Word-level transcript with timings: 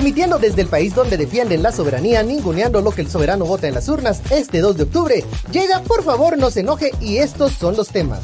Transmitiendo 0.00 0.38
desde 0.38 0.62
el 0.62 0.68
país 0.68 0.94
donde 0.94 1.18
defienden 1.18 1.62
la 1.62 1.72
soberanía, 1.72 2.22
ninguneando 2.22 2.80
lo 2.80 2.90
que 2.90 3.02
el 3.02 3.10
soberano 3.10 3.44
vota 3.44 3.68
en 3.68 3.74
las 3.74 3.86
urnas, 3.86 4.22
este 4.30 4.60
2 4.60 4.78
de 4.78 4.82
octubre, 4.84 5.24
llega 5.52 5.82
por 5.82 6.02
favor 6.02 6.38
no 6.38 6.50
se 6.50 6.60
enoje 6.60 6.92
y 7.02 7.18
estos 7.18 7.52
son 7.52 7.76
los 7.76 7.88
temas. 7.88 8.20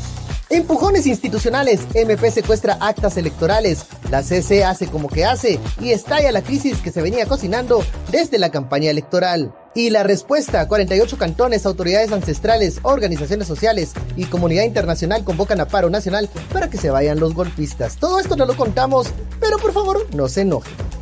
Empujones 0.48 1.06
institucionales, 1.06 1.82
MP 1.92 2.30
secuestra 2.30 2.78
actas 2.80 3.18
electorales, 3.18 3.84
la 4.10 4.22
CC 4.22 4.64
hace 4.64 4.86
como 4.86 5.10
que 5.10 5.26
hace 5.26 5.60
y 5.78 5.90
estalla 5.90 6.32
la 6.32 6.40
crisis 6.40 6.78
que 6.78 6.90
se 6.90 7.02
venía 7.02 7.26
cocinando 7.26 7.84
desde 8.10 8.38
la 8.38 8.50
campaña 8.50 8.90
electoral. 8.90 9.52
Y 9.74 9.90
la 9.90 10.02
respuesta, 10.02 10.66
48 10.68 11.18
cantones, 11.18 11.66
autoridades 11.66 12.10
ancestrales, 12.10 12.80
organizaciones 12.84 13.46
sociales 13.46 13.92
y 14.16 14.24
comunidad 14.24 14.64
internacional 14.64 15.24
convocan 15.24 15.60
a 15.60 15.68
paro 15.68 15.90
nacional 15.90 16.30
para 16.54 16.70
que 16.70 16.78
se 16.78 16.88
vayan 16.88 17.20
los 17.20 17.34
golpistas. 17.34 17.98
Todo 17.98 18.18
esto 18.18 18.34
no 18.34 18.46
lo 18.46 18.56
contamos, 18.56 19.08
pero 19.40 19.58
por 19.58 19.74
favor 19.74 20.06
no 20.14 20.26
se 20.28 20.40
enojen. 20.40 20.95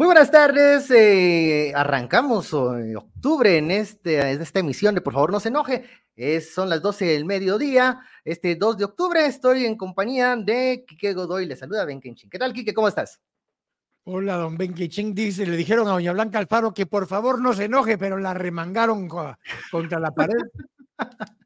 Muy 0.00 0.06
buenas 0.06 0.30
tardes, 0.30 0.90
eh, 0.90 1.74
arrancamos 1.76 2.54
octubre 2.54 3.58
en, 3.58 3.70
este, 3.70 4.32
en 4.32 4.40
esta 4.40 4.60
emisión 4.60 4.94
de 4.94 5.02
Por 5.02 5.12
favor 5.12 5.30
no 5.30 5.40
se 5.40 5.50
enoje. 5.50 5.84
Es, 6.16 6.54
son 6.54 6.70
las 6.70 6.80
12 6.80 7.04
del 7.04 7.26
mediodía, 7.26 8.00
este 8.24 8.56
2 8.56 8.78
de 8.78 8.84
octubre, 8.86 9.26
estoy 9.26 9.66
en 9.66 9.76
compañía 9.76 10.36
de 10.36 10.86
Quique 10.88 11.12
Godoy, 11.12 11.44
le 11.44 11.54
saluda 11.54 11.84
Ben 11.84 12.00
Kenchin. 12.00 12.30
¿Qué 12.30 12.38
tal, 12.38 12.54
Quique? 12.54 12.72
¿Cómo 12.72 12.88
estás? 12.88 13.20
Hola, 14.04 14.36
don 14.36 14.56
Ben 14.56 14.72
Kenchin 14.72 15.14
dice, 15.14 15.44
le 15.44 15.58
dijeron 15.58 15.86
a 15.86 15.90
doña 15.90 16.14
Blanca 16.14 16.38
Alfaro 16.38 16.72
que 16.72 16.86
por 16.86 17.06
favor 17.06 17.38
no 17.38 17.52
se 17.52 17.64
enoje, 17.64 17.98
pero 17.98 18.16
la 18.16 18.32
remangaron 18.32 19.06
contra 19.70 20.00
la 20.00 20.12
pared. 20.12 20.40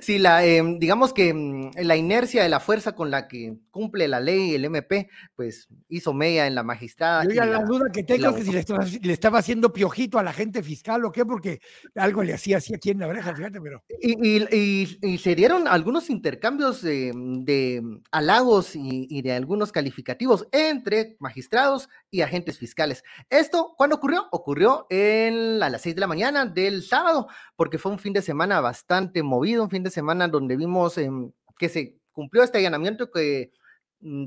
Sí, 0.00 0.18
la, 0.18 0.44
em, 0.44 0.78
digamos 0.78 1.12
que 1.12 1.32
mm, 1.32 1.70
la 1.82 1.96
inercia 1.96 2.42
de 2.42 2.48
la 2.48 2.60
fuerza 2.60 2.94
con 2.94 3.10
la 3.10 3.28
que 3.28 3.56
cumple 3.70 4.08
la 4.08 4.20
ley, 4.20 4.54
el 4.54 4.64
MP, 4.64 5.08
pues 5.34 5.68
hizo 5.88 6.12
media 6.12 6.46
en 6.46 6.54
la 6.54 6.62
magistrada. 6.62 7.24
Yo 7.24 7.30
ya 7.30 7.46
la, 7.46 7.64
duda 7.64 7.90
que 7.92 8.02
tengo 8.02 8.30
es 8.30 8.36
que 8.36 8.44
si 8.44 8.52
le 9.00 9.12
estaba, 9.12 9.38
haciendo 9.38 9.72
piojito 9.72 10.18
a 10.18 10.22
la 10.22 10.32
gente 10.32 10.62
fiscal 10.62 11.04
o 11.04 11.12
qué, 11.12 11.24
porque 11.24 11.60
algo 11.94 12.22
le 12.22 12.34
hacía 12.34 12.58
así 12.58 12.74
aquí 12.74 12.90
en 12.90 13.00
la 13.00 13.06
oreja, 13.06 13.34
fíjate, 13.34 13.60
pero. 13.60 13.82
Y, 14.00 15.18
se 15.18 15.34
dieron 15.34 15.68
algunos 15.68 16.10
intercambios 16.10 16.82
de, 16.82 17.82
halagos 18.10 18.72
y, 18.74 19.22
de 19.22 19.32
algunos 19.32 19.72
calificativos 19.72 20.46
entre 20.52 21.16
magistrados 21.20 21.88
y 22.14 22.22
agentes 22.22 22.58
fiscales. 22.58 23.02
¿Esto 23.28 23.74
cuándo 23.76 23.96
ocurrió? 23.96 24.28
Ocurrió 24.30 24.86
en, 24.88 25.60
a 25.60 25.68
las 25.68 25.82
seis 25.82 25.96
de 25.96 26.00
la 26.00 26.06
mañana 26.06 26.46
del 26.46 26.84
sábado, 26.84 27.26
porque 27.56 27.76
fue 27.76 27.90
un 27.90 27.98
fin 27.98 28.12
de 28.12 28.22
semana 28.22 28.60
bastante 28.60 29.24
movido, 29.24 29.64
un 29.64 29.70
fin 29.70 29.82
de 29.82 29.90
semana 29.90 30.28
donde 30.28 30.56
vimos 30.56 30.96
em, 30.96 31.32
que 31.58 31.68
se 31.68 31.98
cumplió 32.12 32.44
este 32.44 32.58
allanamiento 32.58 33.10
que 33.10 33.50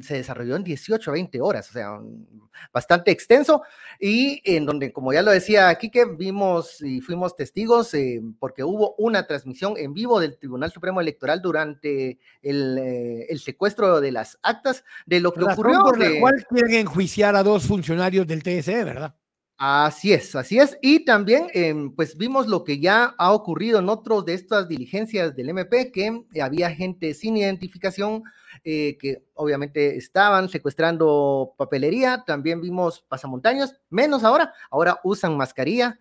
se 0.02 0.16
desarrolló 0.16 0.56
en 0.56 0.64
18 0.64 1.11
a 1.11 1.14
20 1.14 1.42
horas, 1.42 1.69
o 1.69 1.74
sea, 1.74 1.91
mm, 1.91 2.50
bastante 2.74 3.12
extenso, 3.12 3.62
y 4.00 4.41
en 4.44 4.66
donde, 4.66 4.91
como 4.91 5.13
ya 5.13 5.22
lo 5.22 5.31
decía 5.31 5.74
Quique, 5.75 6.06
vimos 6.06 6.81
y 6.81 7.01
fuimos 7.01 7.35
testigos 7.35 7.94
eh, 7.94 8.22
porque 8.40 8.63
hubo 8.63 8.96
una 8.97 9.28
transmisión 9.28 9.75
en 9.78 9.94
vivo 9.94 10.19
del 10.19 10.38
Tribunal 10.38 10.72
Supremo 10.72 11.00
Electoral 11.01 11.41
durante 11.41 12.19
el, 12.41 12.78
eh, 12.79 13.38
secuestro 13.38 14.01
de 14.01 14.12
las 14.12 14.40
actas 14.41 14.84
de 15.06 15.19
lo 15.19 15.34
que 15.34 15.44
ocurrió. 15.44 15.80
Por 15.81 16.00
la 16.00 16.19
cual 16.19 16.46
quieren 16.50 16.74
enjuiciar 16.74 17.35
a 17.35 17.44
dos 17.44 17.66
funcionarios 17.66 18.25
del 18.25 18.44
TSE, 18.44 18.84
¿verdad? 18.84 19.16
Así 19.59 20.13
es, 20.13 20.35
así 20.35 20.59
es. 20.59 20.78
Y 20.84 21.03
también, 21.03 21.47
em, 21.51 21.91
pues 21.95 22.16
vimos 22.16 22.45
lo 22.45 22.63
que 22.63 22.79
ya 22.79 23.16
ha 23.18 23.31
ocurrido 23.34 23.79
en 23.79 23.90
otros 23.90 24.23
de 24.23 24.35
estas 24.35 24.68
diligencias 24.68 25.35
del 25.35 25.50
MP, 25.50 25.91
que 25.91 26.25
había 26.40 26.69
gente 26.69 27.16
sin 27.16 27.38
identificación 27.38 28.23
eh, 28.63 28.97
que 29.00 29.23
obviamente 29.34 29.97
estaban 29.97 30.50
secuestrando 30.50 31.56
papelería. 31.57 32.23
También 32.28 32.62
vimos 32.62 33.01
pasamontaños, 33.07 33.73
menos 33.90 34.23
ahora. 34.23 34.53
Ahora 34.69 35.00
usan 35.03 35.35
mascarilla, 35.38 35.97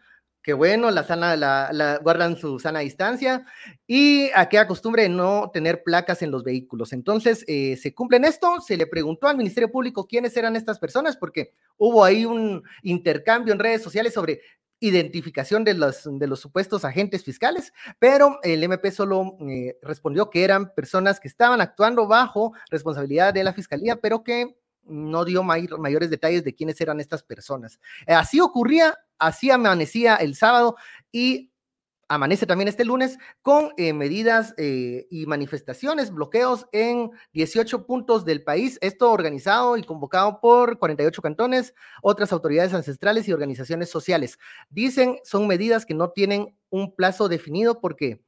que 0.46 0.52
bueno, 0.52 0.92
la 0.92 1.02
sana, 1.02 1.34
la, 1.34 1.98
guardan 2.04 2.36
su 2.36 2.60
sana 2.60 2.78
distancia 2.78 3.44
y 3.84 4.30
aquella 4.32 4.68
costumbre 4.68 5.02
de 5.02 5.08
no 5.08 5.50
tener 5.52 5.82
placas 5.82 6.22
en 6.22 6.30
los 6.30 6.44
vehículos. 6.44 6.92
Entonces, 6.92 7.44
eh, 7.48 7.76
se 7.76 7.92
cumplen 7.92 8.24
esto, 8.24 8.60
se 8.60 8.76
le 8.76 8.86
preguntó 8.86 9.26
al 9.26 9.36
Ministerio 9.36 9.72
Público 9.72 10.06
quiénes 10.06 10.36
eran 10.36 10.54
estas 10.54 10.78
personas, 10.78 11.16
porque 11.16 11.50
hubo 11.78 12.04
ahí 12.04 12.24
un 12.24 12.62
intercambio 12.82 13.52
en 13.52 13.58
redes 13.58 13.82
sociales 13.82 14.14
sobre 14.14 14.40
identificación 14.78 15.64
de 15.64 15.74
los, 15.74 16.02
de 16.04 16.26
los 16.28 16.38
supuestos 16.38 16.84
agentes 16.84 17.24
fiscales, 17.24 17.72
pero 17.98 18.38
el 18.44 18.62
MP 18.62 18.92
solo 18.92 19.36
eh, 19.48 19.76
respondió 19.82 20.30
que 20.30 20.44
eran 20.44 20.72
personas 20.74 21.18
que 21.18 21.26
estaban 21.26 21.60
actuando 21.60 22.06
bajo 22.06 22.52
responsabilidad 22.70 23.34
de 23.34 23.42
la 23.42 23.52
Fiscalía, 23.52 23.96
pero 23.96 24.22
que 24.22 24.54
no 24.86 25.24
dio 25.24 25.42
mayores 25.42 26.10
detalles 26.10 26.44
de 26.44 26.54
quiénes 26.54 26.80
eran 26.80 27.00
estas 27.00 27.22
personas. 27.22 27.78
así 28.06 28.40
ocurría 28.40 28.94
Así 29.18 29.50
amanecía 29.50 30.16
el 30.16 30.34
sábado 30.34 30.76
y 31.10 31.50
amanece 32.08 32.46
también 32.46 32.68
este 32.68 32.84
lunes 32.84 33.18
con 33.42 33.70
eh, 33.76 33.92
medidas 33.92 34.54
eh, 34.58 35.06
y 35.10 35.26
manifestaciones, 35.26 36.12
bloqueos 36.12 36.66
en 36.70 37.10
18 37.32 37.84
puntos 37.86 38.24
del 38.24 38.44
país, 38.44 38.78
esto 38.80 39.10
organizado 39.10 39.76
y 39.76 39.82
convocado 39.82 40.40
por 40.40 40.78
48 40.78 41.20
cantones, 41.20 41.74
otras 42.02 42.32
autoridades 42.32 42.74
ancestrales 42.74 43.26
y 43.26 43.32
organizaciones 43.32 43.90
sociales. 43.90 44.38
Dicen, 44.68 45.18
son 45.24 45.48
medidas 45.48 45.84
que 45.84 45.94
no 45.94 46.10
tienen 46.10 46.56
un 46.70 46.94
plazo 46.94 47.28
definido 47.28 47.80
porque 47.80 48.20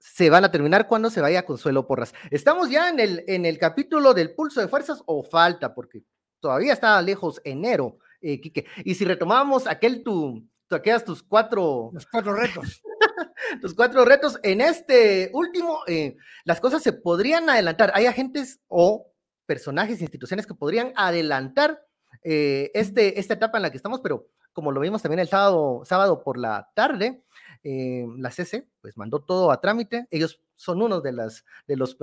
se 0.00 0.30
van 0.30 0.44
a 0.44 0.50
terminar 0.50 0.88
cuando 0.88 1.10
se 1.10 1.20
vaya 1.20 1.44
Consuelo 1.44 1.86
Porras. 1.86 2.14
Estamos 2.30 2.70
ya 2.70 2.88
en 2.88 2.98
el, 2.98 3.24
en 3.28 3.44
el 3.46 3.58
capítulo 3.58 4.14
del 4.14 4.34
pulso 4.34 4.60
de 4.60 4.68
fuerzas 4.68 5.02
o 5.06 5.22
falta, 5.22 5.74
porque 5.74 6.02
todavía 6.40 6.72
está 6.72 7.00
lejos 7.02 7.40
enero 7.44 7.98
eh, 8.22 8.40
y 8.84 8.94
si 8.94 9.04
retomamos 9.04 9.66
aquel 9.66 10.02
tu, 10.02 10.46
tu 10.66 10.74
aquellas 10.74 11.04
tus 11.04 11.22
cuatro... 11.22 11.90
Los 11.92 12.06
cuatro 12.06 12.34
retos. 12.34 12.82
tus 13.60 13.74
cuatro 13.74 14.04
retos, 14.04 14.38
en 14.42 14.60
este 14.60 15.30
último, 15.34 15.80
eh, 15.86 16.16
las 16.44 16.60
cosas 16.60 16.82
se 16.82 16.92
podrían 16.92 17.48
adelantar. 17.48 17.92
Hay 17.94 18.06
agentes 18.06 18.60
o 18.68 19.12
personajes, 19.46 20.00
instituciones 20.00 20.46
que 20.46 20.54
podrían 20.54 20.92
adelantar 20.96 21.82
eh, 22.22 22.70
este, 22.74 23.18
esta 23.20 23.34
etapa 23.34 23.58
en 23.58 23.62
la 23.62 23.70
que 23.70 23.76
estamos, 23.76 24.00
pero 24.00 24.28
como 24.52 24.72
lo 24.72 24.80
vimos 24.80 25.02
también 25.02 25.20
el 25.20 25.28
sábado, 25.28 25.82
sábado 25.84 26.22
por 26.22 26.38
la 26.38 26.70
tarde, 26.74 27.22
la 27.62 28.30
CC 28.30 28.66
pues 28.80 28.96
mandó 28.96 29.20
todo 29.20 29.50
a 29.50 29.60
trámite. 29.60 30.06
Ellos 30.10 30.40
son 30.56 30.82
uno 30.82 31.00
de, 31.00 31.12
las, 31.12 31.44
de 31.66 31.76
los 31.76 31.96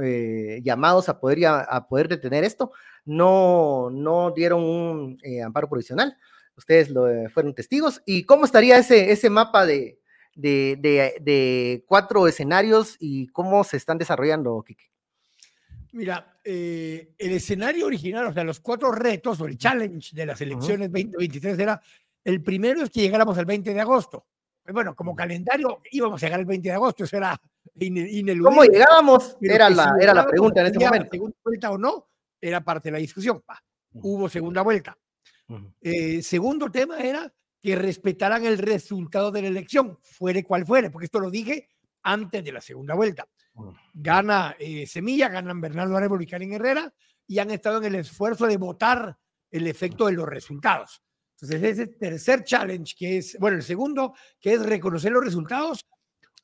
llamados 0.63 1.09
a 1.09 1.19
poder, 1.19 1.45
a 1.45 1.87
poder 1.87 2.07
detener 2.07 2.43
esto 2.43 2.71
no, 3.07 3.89
no 3.89 4.31
dieron 4.31 4.63
un 4.63 5.17
eh, 5.23 5.41
amparo 5.41 5.67
provisional. 5.67 6.15
Ustedes 6.55 6.89
lo, 6.89 7.09
eh, 7.09 7.29
fueron 7.29 7.55
testigos. 7.55 8.01
¿Y 8.05 8.23
cómo 8.23 8.45
estaría 8.45 8.77
ese, 8.77 9.11
ese 9.11 9.29
mapa 9.29 9.65
de, 9.65 9.99
de, 10.35 11.83
cuatro 11.87 12.27
escenarios 12.27 12.97
y 12.99 13.27
cómo 13.27 13.63
se 13.63 13.77
están 13.77 13.97
desarrollando, 13.97 14.61
Kike? 14.61 14.91
Mira, 15.93 16.37
eh, 16.43 17.13
el 17.17 17.31
escenario 17.31 17.87
original, 17.87 18.27
o 18.27 18.33
sea, 18.33 18.43
los 18.43 18.59
cuatro 18.59 18.91
retos 18.91 19.39
o 19.39 19.45
el 19.45 19.57
challenge 19.57 20.13
de 20.13 20.25
las 20.25 20.41
elecciones 20.41 20.91
2023 20.91 21.57
era, 21.57 21.81
el 22.23 22.43
primero 22.43 22.83
es 22.83 22.89
que 22.89 23.01
llegáramos 23.01 23.37
al 23.37 23.45
20 23.45 23.73
de 23.73 23.81
agosto. 23.81 24.25
Bueno, 24.71 24.95
como 24.95 25.15
calendario 25.15 25.81
íbamos 25.91 26.21
a 26.21 26.25
llegar 26.25 26.39
al 26.39 26.45
20 26.45 26.67
de 26.67 26.75
agosto, 26.75 27.03
eso 27.03 27.17
era 27.17 27.39
ineludible. 27.79 28.41
¿Cómo 28.41 28.63
llegábamos? 28.63 29.37
era 29.41 29.69
la, 29.69 29.95
era 29.99 30.13
la 30.13 30.25
pregunta 30.25 30.61
en 30.61 30.67
ese 30.67 30.79
momento. 30.79 31.09
Segunda 31.11 31.37
vuelta 31.43 31.71
o 31.71 31.77
no, 31.77 32.07
era 32.41 32.63
parte 32.63 32.89
de 32.89 32.93
la 32.93 32.97
discusión. 32.97 33.41
hubo 33.93 34.29
segunda 34.29 34.61
vuelta. 34.61 34.97
Eh, 35.81 36.21
segundo 36.21 36.69
tema 36.69 36.99
era 36.99 37.33
que 37.61 37.75
respetaran 37.75 38.45
el 38.45 38.57
resultado 38.57 39.31
de 39.31 39.41
la 39.41 39.47
elección, 39.47 39.97
fuere 40.01 40.43
cual 40.43 40.65
fuere, 40.65 40.89
porque 40.89 41.05
esto 41.05 41.19
lo 41.19 41.31
dije 41.31 41.69
antes 42.03 42.43
de 42.43 42.51
la 42.51 42.61
segunda 42.61 42.93
vuelta. 42.93 43.27
Gana 43.93 44.55
eh, 44.59 44.85
Semilla, 44.85 45.29
ganan 45.29 45.59
Bernardo 45.59 45.97
Arevalo 45.97 46.21
y 46.21 46.27
Karen 46.27 46.53
Herrera, 46.53 46.93
y 47.25 47.39
han 47.39 47.51
estado 47.51 47.77
en 47.79 47.85
el 47.85 47.95
esfuerzo 47.95 48.45
de 48.45 48.57
votar 48.57 49.17
el 49.49 49.67
efecto 49.67 50.05
de 50.05 50.13
los 50.13 50.27
resultados. 50.27 51.01
Entonces, 51.39 51.63
ese 51.63 51.87
tercer 51.87 52.43
challenge, 52.43 52.95
que 52.97 53.17
es, 53.17 53.37
bueno, 53.39 53.57
el 53.57 53.63
segundo, 53.63 54.13
que 54.39 54.53
es 54.53 54.65
reconocer 54.65 55.11
los 55.11 55.23
resultados, 55.23 55.85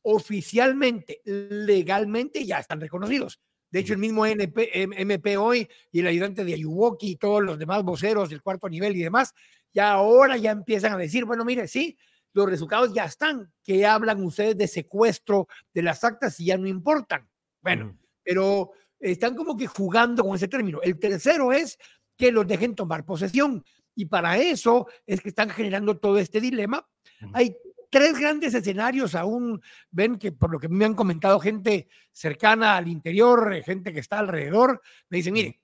oficialmente, 0.04 1.22
legalmente, 1.26 2.46
ya 2.46 2.60
están 2.60 2.80
reconocidos. 2.80 3.40
De 3.72 3.80
hecho, 3.80 3.94
el 3.94 4.00
mismo 4.00 4.26
MP 4.28 5.38
hoy 5.38 5.68
y 5.92 6.02
el 6.02 6.08
ayudante 6.08 6.46
de 6.46 6.54
Ayuwoki 6.54 7.12
y 7.12 7.16
todos 7.16 7.42
los 7.42 7.58
demás 7.58 7.82
voceros 7.84 8.30
del 8.30 8.44
cuarto 8.44 8.70
nivel 8.70 8.96
y 8.96 9.02
demás, 9.02 9.34
ya 9.74 9.94
ahora 9.94 10.38
ya 10.38 10.52
empiezan 10.52 10.94
a 10.94 10.98
decir, 10.98 11.26
bueno, 11.26 11.44
mire, 11.44 11.68
sí, 11.68 11.98
los 12.34 12.48
resultados 12.48 12.94
ya 12.94 13.06
están, 13.06 13.52
que 13.64 13.84
hablan 13.86 14.24
ustedes 14.24 14.56
de 14.58 14.68
secuestro 14.68 15.48
de 15.74 15.82
las 15.82 16.04
actas 16.04 16.40
y 16.40 16.46
ya 16.46 16.58
no 16.58 16.68
importan. 16.68 17.28
Bueno, 17.62 17.98
pero 18.22 18.72
están 19.00 19.36
como 19.36 19.58
que 19.58 19.66
jugando 19.66 20.24
con 20.24 20.36
ese 20.36 20.48
término. 20.48 20.80
El 20.84 21.00
tercero 21.00 21.52
es 21.52 21.80
que 22.16 22.32
los 22.32 22.46
dejen 22.46 22.76
tomar 22.76 23.06
posesión. 23.06 23.66
Y 23.96 24.06
para 24.06 24.38
eso 24.38 24.88
es 25.06 25.22
que 25.22 25.30
están 25.30 25.50
generando 25.50 25.98
todo 25.98 26.18
este 26.18 26.42
dilema. 26.42 26.88
Hay 27.34 27.56
tres 27.90 28.18
grandes 28.18 28.54
escenarios 28.56 29.14
aún, 29.14 29.62
ven 29.92 30.18
que 30.18 30.32
por 30.32 30.52
lo 30.52 30.60
que 30.60 30.68
me 30.68 30.84
han 30.84 30.96
comentado 30.96 31.40
gente 31.40 31.88
cercana 32.12 32.76
al 32.76 32.88
interior, 32.88 33.54
eh, 33.54 33.62
gente 33.62 33.94
que 33.94 34.00
está 34.00 34.18
alrededor, 34.18 34.82
me 35.10 35.18
dicen, 35.18 35.34
mire, 35.34 35.62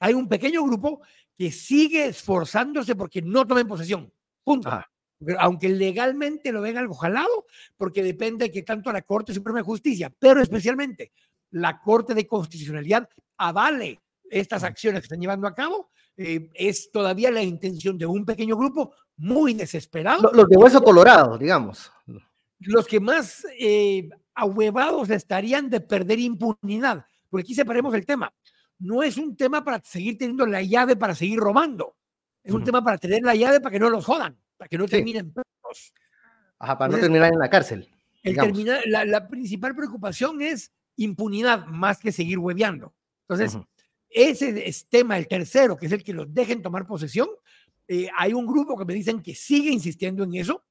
hay 0.00 0.12
un 0.12 0.28
pequeño 0.28 0.62
grupo 0.64 1.00
que 1.34 1.50
sigue 1.50 2.06
esforzándose 2.06 2.94
porque 2.94 3.22
no 3.22 3.46
tomen 3.46 3.66
posesión. 3.66 4.12
Punto. 4.44 4.70
Aunque 5.38 5.70
legalmente 5.70 6.52
lo 6.52 6.60
ven 6.60 6.76
algo 6.76 6.94
jalado, 6.94 7.46
porque 7.76 8.02
depende 8.02 8.46
de 8.46 8.52
que 8.52 8.62
tanto 8.62 8.92
la 8.92 9.02
Corte 9.02 9.32
Suprema 9.32 9.60
de 9.60 9.64
Justicia, 9.64 10.12
pero 10.18 10.42
especialmente 10.42 11.12
la 11.52 11.80
Corte 11.80 12.14
de 12.14 12.26
Constitucionalidad 12.26 13.08
avale 13.38 13.98
estas 14.30 14.62
acciones 14.62 15.00
que 15.00 15.06
están 15.06 15.20
llevando 15.20 15.46
a 15.46 15.54
cabo, 15.54 15.90
eh, 16.16 16.50
es 16.54 16.90
todavía 16.90 17.30
la 17.30 17.42
intención 17.42 17.96
de 17.96 18.06
un 18.06 18.24
pequeño 18.24 18.56
grupo 18.56 18.94
muy 19.16 19.54
desesperado. 19.54 20.30
Los 20.32 20.48
de 20.48 20.56
hueso 20.56 20.82
colorado, 20.82 21.36
digamos. 21.38 21.92
Los 22.58 22.86
que 22.86 23.00
más 23.00 23.46
eh, 23.58 24.08
ahuevados 24.34 25.10
estarían 25.10 25.70
de 25.70 25.80
perder 25.80 26.18
impunidad. 26.18 27.04
Porque 27.28 27.42
aquí 27.42 27.54
separemos 27.54 27.94
el 27.94 28.04
tema. 28.04 28.32
No 28.78 29.02
es 29.02 29.16
un 29.16 29.36
tema 29.36 29.62
para 29.62 29.80
seguir 29.84 30.16
teniendo 30.18 30.46
la 30.46 30.62
llave 30.62 30.96
para 30.96 31.14
seguir 31.14 31.38
robando. 31.38 31.96
Es 32.42 32.52
un 32.52 32.64
tema 32.64 32.82
para 32.82 32.96
tener 32.96 33.22
la 33.22 33.34
llave 33.34 33.60
para 33.60 33.72
que 33.72 33.78
no 33.78 33.90
los 33.90 34.04
jodan, 34.04 34.38
para 34.56 34.68
que 34.68 34.78
no 34.78 34.88
terminen 34.88 35.32
Ajá, 36.58 36.78
para 36.78 36.92
no 36.92 36.98
terminar 36.98 37.32
en 37.32 37.38
la 37.38 37.50
cárcel. 37.50 37.88
El 38.22 38.36
la, 38.86 39.04
la, 39.04 39.28
principal 39.28 39.74
preocupación 39.74 40.42
es 40.42 40.72
impunidad 40.96 41.66
más 41.66 41.98
que 41.98 42.12
seguir 42.12 42.38
hueveando. 42.38 42.94
Entonces, 43.28 43.58
ese 44.10 44.68
es 44.68 44.88
tema, 44.88 45.16
el 45.16 45.28
tercero, 45.28 45.76
que 45.76 45.86
es 45.86 45.92
el 45.92 46.02
que 46.02 46.12
los 46.12 46.32
dejen 46.32 46.62
tomar 46.62 46.86
posesión. 46.86 47.28
Eh, 47.86 48.08
hay 48.16 48.32
un 48.32 48.46
grupo 48.46 48.76
que 48.76 48.84
me 48.84 48.94
dicen 48.94 49.22
que 49.22 49.34
sigue 49.34 49.70
insistiendo 49.70 50.24
en 50.24 50.34
eso 50.34 50.64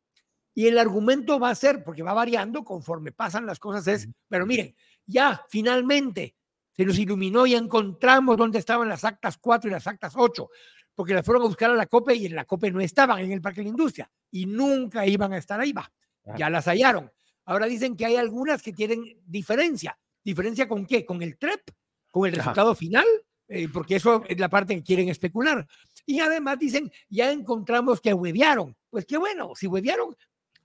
y 0.54 0.68
el 0.68 0.78
argumento 0.78 1.40
va 1.40 1.50
a 1.50 1.56
ser, 1.56 1.84
porque 1.84 2.04
va 2.04 2.14
variando 2.14 2.64
conforme 2.64 3.12
pasan 3.12 3.46
las 3.46 3.60
cosas, 3.60 3.88
es, 3.88 4.10
pero 4.28 4.46
miren, 4.46 4.76
ya 5.06 5.46
finalmente 5.50 6.36
se 6.72 6.86
nos 6.86 6.98
iluminó 6.98 7.46
y 7.46 7.56
encontramos 7.56 8.38
dónde 8.38 8.60
estaban 8.60 8.90
las 8.90 9.04
actas 9.04 9.38
4 9.38 9.70
y 9.70 9.74
las 9.74 9.88
actas 9.88 10.14
8, 10.16 10.50
porque 10.96 11.14
las 11.14 11.26
fueron 11.26 11.44
a 11.44 11.48
buscar 11.48 11.72
a 11.72 11.76
la 11.76 11.86
COPE 11.86 12.16
y 12.16 12.26
en 12.26 12.36
la 12.36 12.46
COPE 12.46 12.72
no 12.72 12.82
estaban 12.82 13.20
en 13.20 13.32
el 13.32 13.42
Parque 13.42 13.62
de 13.62 13.66
la 13.66 13.70
Industria 13.70 14.12
y 14.32 14.46
nunca 14.46 15.06
iban 15.06 15.34
a 15.34 15.38
estar 15.38 15.60
ahí, 15.60 15.72
va, 15.72 15.92
ya 16.38 16.50
las 16.50 16.66
hallaron. 16.66 17.12
Ahora 17.46 17.66
dicen 17.66 17.96
que 17.96 18.06
hay 18.06 18.16
algunas 18.16 18.62
que 18.62 18.74
tienen 18.74 19.04
diferencia. 19.26 19.98
¿Diferencia 20.24 20.68
con 20.68 20.86
qué? 20.86 21.06
¿Con 21.06 21.22
el 21.24 21.38
TREP? 21.38 21.72
¿Con 22.12 22.28
el 22.28 22.36
resultado 22.36 22.76
final? 22.76 23.06
Eh, 23.50 23.68
porque 23.74 23.96
eso 23.96 24.24
es 24.28 24.40
la 24.40 24.48
parte 24.48 24.76
que 24.76 24.84
quieren 24.84 25.10
especular. 25.10 25.68
Y 26.06 26.20
además 26.20 26.60
dicen, 26.60 26.92
ya 27.10 27.32
encontramos 27.32 28.00
que 28.00 28.14
huevearon. 28.14 28.76
Pues 28.90 29.06
qué 29.06 29.18
bueno, 29.18 29.54
si 29.56 29.68
huevearon. 29.68 30.16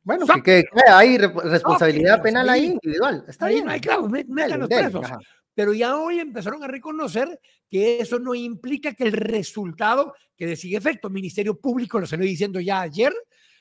Bueno, 0.03 0.27
que, 0.45 0.65
hay 0.93 1.17
responsabilidad 1.17 2.23
penal 2.23 2.47
ahí 2.51 2.67
individual. 2.67 3.25
Está 3.27 3.49
bien. 3.49 3.67
Hay, 3.71 3.81
claro, 3.81 4.07
metan 4.09 4.61
los 4.61 4.69
presos. 4.69 5.07
Pero 5.55 5.73
ya 5.73 5.97
hoy 5.97 6.19
empezaron 6.19 6.63
a 6.63 6.69
reconocer 6.69 7.41
que 7.71 8.01
eso 8.01 8.19
no 8.19 8.35
implica 8.35 8.93
que 8.93 9.05
el 9.05 9.13
resultado 9.13 10.15
que 10.37 10.47
de 10.47 10.57
sigue 10.57 10.77
efecto. 10.77 11.09
El 11.09 11.15
Ministerio 11.15 11.59
Público 11.59 11.99
lo 11.99 12.07
salió 12.07 12.27
diciendo 12.27 12.61
ya 12.61 12.83
ayer 12.83 13.15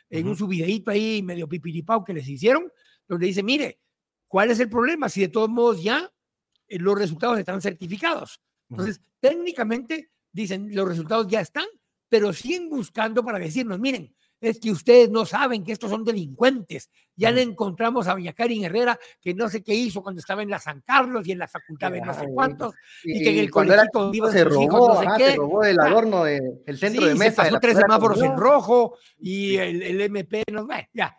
en 0.10 0.28
un 0.28 0.36
subidito 0.36 0.92
ahí 0.92 1.24
medio 1.24 1.48
pipiripao 1.48 2.04
que 2.04 2.14
les 2.14 2.28
hicieron, 2.28 2.72
donde 3.08 3.28
dice, 3.28 3.42
mire, 3.42 3.80
¿cuál 4.28 4.52
es 4.52 4.60
el 4.60 4.70
problema? 4.70 5.08
Si 5.08 5.22
de 5.22 5.30
todos 5.30 5.50
modos 5.50 5.82
ya 5.82 6.12
eh, 6.68 6.78
los 6.80 6.98
resultados 6.98 7.40
están 7.40 7.62
certificados. 7.62 8.42
Entonces, 8.74 9.02
técnicamente, 9.20 10.12
dicen, 10.32 10.70
los 10.74 10.88
resultados 10.88 11.28
ya 11.28 11.42
están, 11.42 11.66
pero 12.10 12.34
siguen 12.34 12.70
buscando 12.70 13.24
para 13.24 13.40
decirnos, 13.40 13.80
miren, 13.80 14.14
es 14.42 14.60
que 14.60 14.72
ustedes 14.72 15.10
no 15.10 15.26
saben 15.26 15.64
que 15.64 15.72
estos 15.72 15.90
son 15.90 16.04
delincuentes. 16.04 16.90
Ya 17.16 17.32
le 17.32 17.42
encontramos 17.42 18.08
a 18.08 18.14
doña 18.14 18.34
Karin 18.34 18.66
Herrera, 18.66 19.00
que 19.22 19.34
no 19.34 19.48
sé 19.48 19.64
qué 19.64 19.74
hizo 19.74 20.02
cuando 20.02 20.20
estaba 20.20 20.44
en 20.44 20.50
la 20.50 20.60
San 20.60 20.82
Carlos 20.82 21.26
y 21.26 21.32
en 21.32 21.40
la 21.40 21.48
facultad 21.48 21.92
de 21.92 22.02
no 22.02 22.14
sé 22.14 22.28
cuántos, 22.34 22.74
y, 23.04 23.24
que 23.24 23.30
en 23.30 23.40
el 23.40 23.52
colegio 23.52 24.32
se 24.32 24.44
robó, 24.44 24.90
no 24.90 25.00
sé 25.00 25.08
qué. 25.18 25.32
se 25.32 25.36
robó 25.38 25.64
el 25.64 25.80
adorno 25.80 26.24
del 26.26 26.78
centro 26.78 27.06
de 27.06 27.16
mesa. 27.16 27.44
Pasó 27.44 27.60
tres 27.60 27.78
semáforos 27.78 28.22
en 28.22 28.36
rojo 28.36 28.98
y 29.18 29.56
el, 29.56 29.82
el 29.82 30.02
MP, 30.02 30.44
no, 30.52 30.68
ya, 30.92 31.16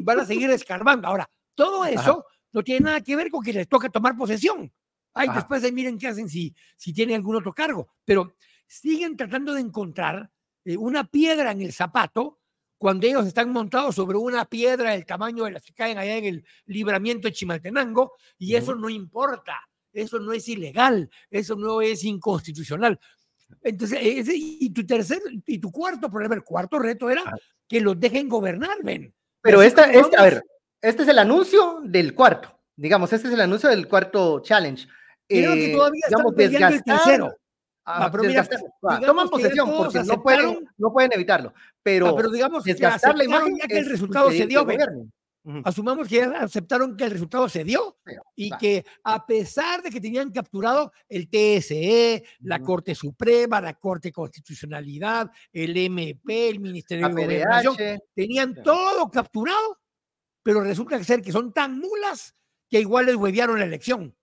van 0.00 0.20
a 0.20 0.24
seguir 0.24 0.50
escarbando. 0.50 1.06
Ahora, 1.06 1.30
todo 1.54 1.84
eso 1.84 2.24
no 2.52 2.64
tiene 2.64 2.86
nada 2.86 3.00
que 3.00 3.14
ver 3.14 3.30
con 3.30 3.42
que 3.42 3.52
les 3.52 3.68
toque 3.68 3.88
tomar 3.88 4.16
posesión. 4.16 4.72
Ay, 5.14 5.28
después 5.34 5.62
de 5.62 5.72
miren 5.72 5.98
qué 5.98 6.08
hacen 6.08 6.28
si, 6.28 6.54
si 6.76 6.92
tienen 6.92 7.16
algún 7.16 7.36
otro 7.36 7.54
cargo. 7.54 7.88
Pero 8.04 8.34
siguen 8.66 9.16
tratando 9.16 9.54
de 9.54 9.60
encontrar 9.60 10.30
eh, 10.64 10.76
una 10.76 11.04
piedra 11.04 11.52
en 11.52 11.62
el 11.62 11.72
zapato 11.72 12.40
cuando 12.78 13.06
ellos 13.06 13.26
están 13.26 13.50
montados 13.50 13.94
sobre 13.94 14.18
una 14.18 14.44
piedra 14.44 14.90
del 14.90 15.06
tamaño 15.06 15.44
de 15.44 15.52
las 15.52 15.62
que 15.62 15.72
caen 15.72 15.96
allá 15.96 16.16
en 16.16 16.24
el 16.26 16.44
libramiento 16.66 17.28
de 17.28 17.32
Chimaltenango, 17.32 18.12
y 18.36 18.56
eso 18.56 18.74
no 18.74 18.90
importa, 18.90 19.58
eso 19.90 20.18
no 20.18 20.34
es 20.34 20.46
ilegal, 20.48 21.08
eso 21.30 21.56
no 21.56 21.80
es 21.80 22.04
inconstitucional. 22.04 22.98
Entonces, 23.62 23.98
y 24.02 24.68
tu 24.70 24.84
tercer 24.84 25.20
y 25.46 25.58
tu 25.58 25.70
cuarto 25.70 26.10
problema, 26.10 26.34
el 26.34 26.42
cuarto 26.42 26.78
reto 26.78 27.08
era 27.08 27.22
ah. 27.24 27.32
que 27.66 27.80
los 27.80 27.98
dejen 27.98 28.28
gobernar, 28.28 28.76
ven. 28.82 29.14
Pero 29.40 29.62
esta, 29.62 29.90
esta, 29.90 30.20
a 30.20 30.24
ver, 30.24 30.44
este 30.82 31.04
es 31.04 31.08
el 31.08 31.18
anuncio 31.18 31.80
del 31.84 32.14
cuarto, 32.14 32.60
digamos, 32.76 33.12
este 33.12 33.28
es 33.28 33.34
el 33.34 33.40
anuncio 33.40 33.70
del 33.70 33.88
cuarto 33.88 34.40
challenge. 34.40 34.88
Creo 35.28 35.52
que 35.54 35.70
eh, 35.70 35.74
todavía 35.74 36.02
digamos, 36.08 36.34
están 36.38 36.72
el 36.72 36.84
tercero. 36.84 37.36
Ah, 37.86 38.08
pero 38.10 38.24
mira, 38.24 38.48
toman 39.04 39.28
posesión 39.28 39.70
porque 39.76 40.02
no 40.04 40.22
pueden, 40.22 40.68
no 40.78 40.92
pueden 40.92 41.12
evitarlo. 41.12 41.52
Pero, 41.82 42.08
ah, 42.08 42.14
pero 42.16 42.30
digamos 42.30 42.64
desgastar 42.64 43.16
la 43.16 43.24
imagen 43.24 43.56
ya 43.58 43.66
que 43.66 43.78
el 43.78 43.90
resultado 43.90 44.30
se 44.30 44.46
dio. 44.46 44.66
Asumamos 45.62 46.08
que 46.08 46.22
aceptaron 46.22 46.96
que 46.96 47.04
el 47.04 47.10
resultado 47.10 47.50
se 47.50 47.64
dio 47.64 47.98
y 48.34 48.50
que 48.56 48.82
a 49.02 49.26
pesar 49.26 49.82
de 49.82 49.90
que 49.90 50.00
tenían 50.00 50.30
capturado 50.30 50.90
el 51.06 51.28
TSE, 51.28 52.24
la 52.40 52.60
Corte 52.60 52.94
Suprema, 52.94 53.60
la 53.60 53.74
Corte 53.74 54.10
Constitucionalidad, 54.10 55.30
el 55.52 55.76
MP, 55.76 56.48
el 56.48 56.60
Ministerio 56.60 57.08
de 57.08 57.24
Gobernación, 57.24 57.76
tenían 58.14 58.54
todo 58.62 59.10
capturado, 59.10 59.78
pero 60.42 60.62
resulta 60.62 61.02
ser 61.04 61.20
que 61.20 61.32
son 61.32 61.52
tan 61.52 61.78
mulas 61.78 62.34
que 62.70 62.80
igual 62.80 63.04
les 63.04 63.16
huevearon 63.16 63.58
la 63.58 63.66
elección. 63.66 64.16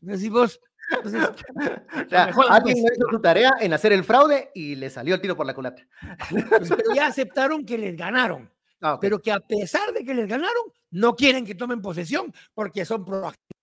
Decimos, 0.00 0.60
alguien 2.48 2.76
hizo 2.76 3.10
su 3.10 3.20
tarea 3.20 3.52
en 3.60 3.72
hacer 3.72 3.92
el 3.92 4.04
fraude 4.04 4.50
y 4.54 4.74
le 4.74 4.90
salió 4.90 5.14
el 5.14 5.20
tiro 5.20 5.36
por 5.36 5.46
la 5.46 5.54
culata. 5.54 5.86
Pues, 6.30 6.68
pero 6.68 6.94
ya 6.94 7.06
aceptaron 7.06 7.64
que 7.64 7.78
les 7.78 7.96
ganaron. 7.96 8.50
Ah, 8.80 8.98
pero 9.00 9.22
que 9.22 9.30
a 9.30 9.38
pesar 9.38 9.92
de 9.92 10.04
que 10.04 10.12
les 10.12 10.26
ganaron, 10.26 10.64
no 10.90 11.14
quieren 11.14 11.46
que 11.46 11.54
tomen 11.54 11.80
posesión 11.80 12.32
porque 12.52 12.84
son 12.84 13.04
proactivos. 13.04 13.61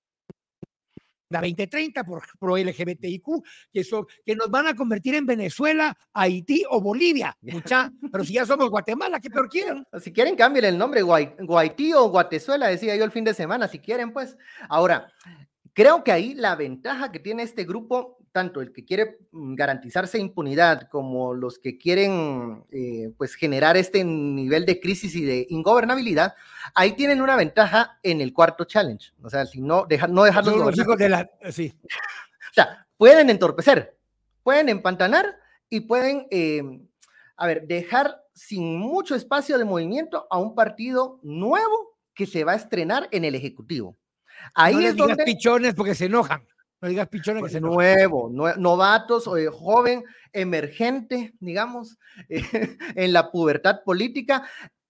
La 1.29 1.41
2030 1.41 2.03
por 2.03 2.24
pro 2.39 2.57
LGBTIQ, 2.57 3.24
que, 3.71 3.83
son, 3.83 4.07
que 4.25 4.36
nos 4.36 4.50
van 4.50 4.67
a 4.67 4.75
convertir 4.75 5.13
en 5.13 5.27
Venezuela, 5.27 5.95
Haití 6.13 6.63
o 6.69 6.81
Bolivia. 6.81 7.38
Mucha, 7.41 7.91
pero 8.12 8.24
si 8.24 8.33
ya 8.33 8.45
somos 8.45 8.69
Guatemala, 8.69 9.19
¿qué 9.19 9.29
peor 9.29 9.48
quieren? 9.48 9.86
Si 10.01 10.12
quieren, 10.12 10.36
cambien 10.36 10.65
el 10.65 10.77
nombre, 10.77 11.01
Guaití 11.01 11.93
o 11.93 12.09
Guatezuela, 12.09 12.67
decía 12.67 12.95
yo 12.95 13.03
el 13.03 13.12
fin 13.12 13.24
de 13.24 13.33
semana, 13.33 13.67
si 13.67 13.79
quieren, 13.79 14.12
pues. 14.12 14.38
Ahora, 14.69 15.12
Creo 15.74 16.04
que 16.04 16.12
ahí 16.12 16.34
la 16.34 16.56
ventaja 16.56 17.12
que 17.12 17.20
tiene 17.20 17.44
este 17.44 17.64
grupo, 17.64 18.18
tanto 18.32 18.62
el 18.62 18.72
que 18.72 18.86
quiere 18.86 19.20
mm, 19.32 19.56
garantizarse 19.56 20.20
impunidad 20.20 20.90
como 20.90 21.34
los 21.34 21.60
que 21.60 21.78
quieren 21.78 22.64
eh, 22.72 23.12
pues 23.18 23.36
generar 23.36 23.78
este 23.78 24.04
nivel 24.04 24.66
de 24.66 24.80
crisis 24.80 25.16
y 25.16 25.24
de 25.24 25.48
ingobernabilidad, 25.50 26.36
ahí 26.76 26.94
tienen 26.94 27.22
una 27.22 27.36
ventaja 27.36 28.00
en 28.04 28.22
el 28.22 28.34
cuarto 28.34 28.66
challenge. 28.66 29.12
O 29.24 29.30
sea, 29.30 29.46
si 29.46 29.62
no, 29.62 29.86
dejar 29.86 30.10
no 30.10 30.24
dejarlos 30.24 30.76
los 30.76 30.98
de 30.98 31.10
la, 31.10 31.30
sí. 31.52 31.74
o 32.52 32.54
sea, 32.54 32.88
pueden 32.98 33.30
entorpecer, 33.30 33.98
pueden 34.44 34.70
empantanar 34.70 35.38
y 35.70 35.82
pueden, 35.82 36.28
eh, 36.32 36.62
a 37.38 37.48
ver, 37.48 37.68
dejar 37.68 38.24
sin 38.34 38.78
mucho 38.78 39.16
espacio 39.16 39.58
de 39.58 39.66
movimiento 39.66 40.28
a 40.30 40.40
un 40.40 40.56
partido 40.56 41.20
nuevo 41.24 41.98
que 42.14 42.26
se 42.26 42.44
va 42.44 42.54
a 42.54 42.56
estrenar 42.56 43.08
en 43.12 43.26
el 43.26 43.36
Ejecutivo. 43.36 43.98
Ahí 44.53 44.75
no 44.75 44.81
es 44.81 44.96
digas 44.96 45.17
pichones 45.25 45.74
porque 45.74 45.96
se 45.96 46.05
enojan. 46.05 46.43
No 46.81 46.89
digas 46.89 47.08
pichones 47.10 47.43
que 47.43 47.50
se 47.50 47.58
enojan. 47.58 47.75
Nuevo, 47.77 48.29
novatos, 48.58 49.27
o 49.27 49.36
joven, 49.51 50.03
emergente, 50.31 51.34
digamos, 51.39 51.98
en 52.29 53.13
la 53.13 53.31
pubertad 53.31 53.84
política, 53.84 54.43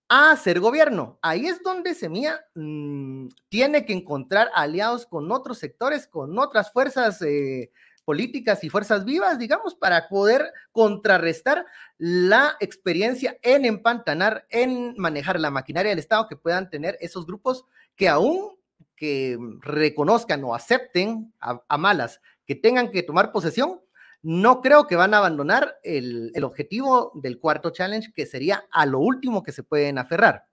a 0.10 0.32
hacer 0.32 0.60
gobierno. 0.60 1.20
Ahí 1.22 1.46
es 1.46 1.62
donde 1.64 1.94
Semilla 1.94 2.42
mm, 2.56 3.28
tiene 3.48 3.86
que 3.86 3.94
encontrar 3.94 4.50
aliados 4.56 5.06
con 5.06 5.32
otros 5.32 5.60
sectores, 5.60 6.08
con 6.08 6.38
otras 6.40 6.72
fuerzas 6.72 7.22
eh, 7.22 7.72
políticas 8.06 8.64
y 8.64 8.70
fuerzas 8.70 9.06
vivas, 9.06 9.38
digamos, 9.38 9.76
para 9.76 10.10
poder 10.10 10.52
contrarrestar 10.72 11.64
la 12.00 12.56
experiencia 12.60 13.38
en 13.44 13.66
empantanar, 13.66 14.48
en 14.50 14.96
manejar 14.98 15.40
la 15.40 15.52
maquinaria 15.52 15.92
del 15.92 16.00
Estado 16.00 16.28
que 16.28 16.36
puedan 16.36 16.72
tener 16.72 16.98
esos 17.02 17.28
grupos 17.28 17.66
que 17.96 18.10
aún 18.10 18.59
que 19.00 19.38
reconozcan 19.62 20.44
o 20.44 20.54
acepten 20.54 21.34
a, 21.40 21.78
malas 21.78 22.20
que 22.46 22.56
tengan 22.56 22.92
que 22.92 23.02
tomar 23.02 23.32
posesión, 23.32 23.80
no 24.22 24.62
creo 24.62 24.88
que 24.88 24.98
van 24.98 25.14
a 25.14 25.20
abandonar 25.20 25.78
el, 25.84 26.34
objetivo 26.44 27.12
del 27.16 27.40
cuarto 27.40 27.70
challenge, 27.70 28.12
que 28.14 28.26
sería 28.26 28.66
a 28.72 28.86
lo 28.86 29.00
último 29.00 29.42
que 29.42 29.54
se 29.54 29.64
pueden 29.64 29.98
aferrar. 29.98 30.46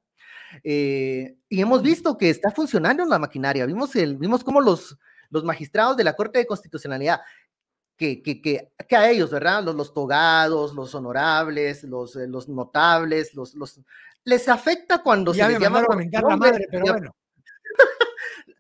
Eh, 0.62 1.36
y 1.48 1.60
hemos 1.60 1.82
visto 1.82 2.16
que 2.16 2.30
está 2.30 2.52
funcionando 2.52 3.04
la 3.04 3.18
maquinaria. 3.18 3.66
Vimos, 3.66 3.96
el, 3.96 4.16
vimos 4.16 4.44
cómo 4.44 4.60
los, 4.60 4.96
los 5.30 5.42
magistrados 5.42 5.96
de 5.96 6.04
la 6.04 6.14
Corte 6.14 6.38
de 6.38 6.46
Constitucionalidad, 6.46 7.20
que, 7.96 8.22
que, 8.22 8.40
que, 8.40 8.70
que 8.88 8.96
a 8.96 9.10
ellos, 9.10 9.30
¿verdad? 9.30 9.64
Los, 9.64 9.74
los 9.74 9.92
togados, 9.92 10.72
los 10.74 10.94
honorables, 10.94 11.82
los, 11.82 12.14
eh, 12.14 12.28
los 12.28 12.48
notables, 12.48 13.34
los, 13.34 13.54
los, 13.54 13.80
les 14.22 14.48
afecta 14.48 15.02
cuando 15.02 15.34
ya 15.34 15.46
se 15.46 15.54
me 15.54 15.58
les 15.58 15.62
llama 15.62 15.84
a 15.88 15.96
mentar 15.96 16.22
la 16.22 16.36
madre, 16.36 16.68
pero 16.70 16.84
bueno. 16.92 17.16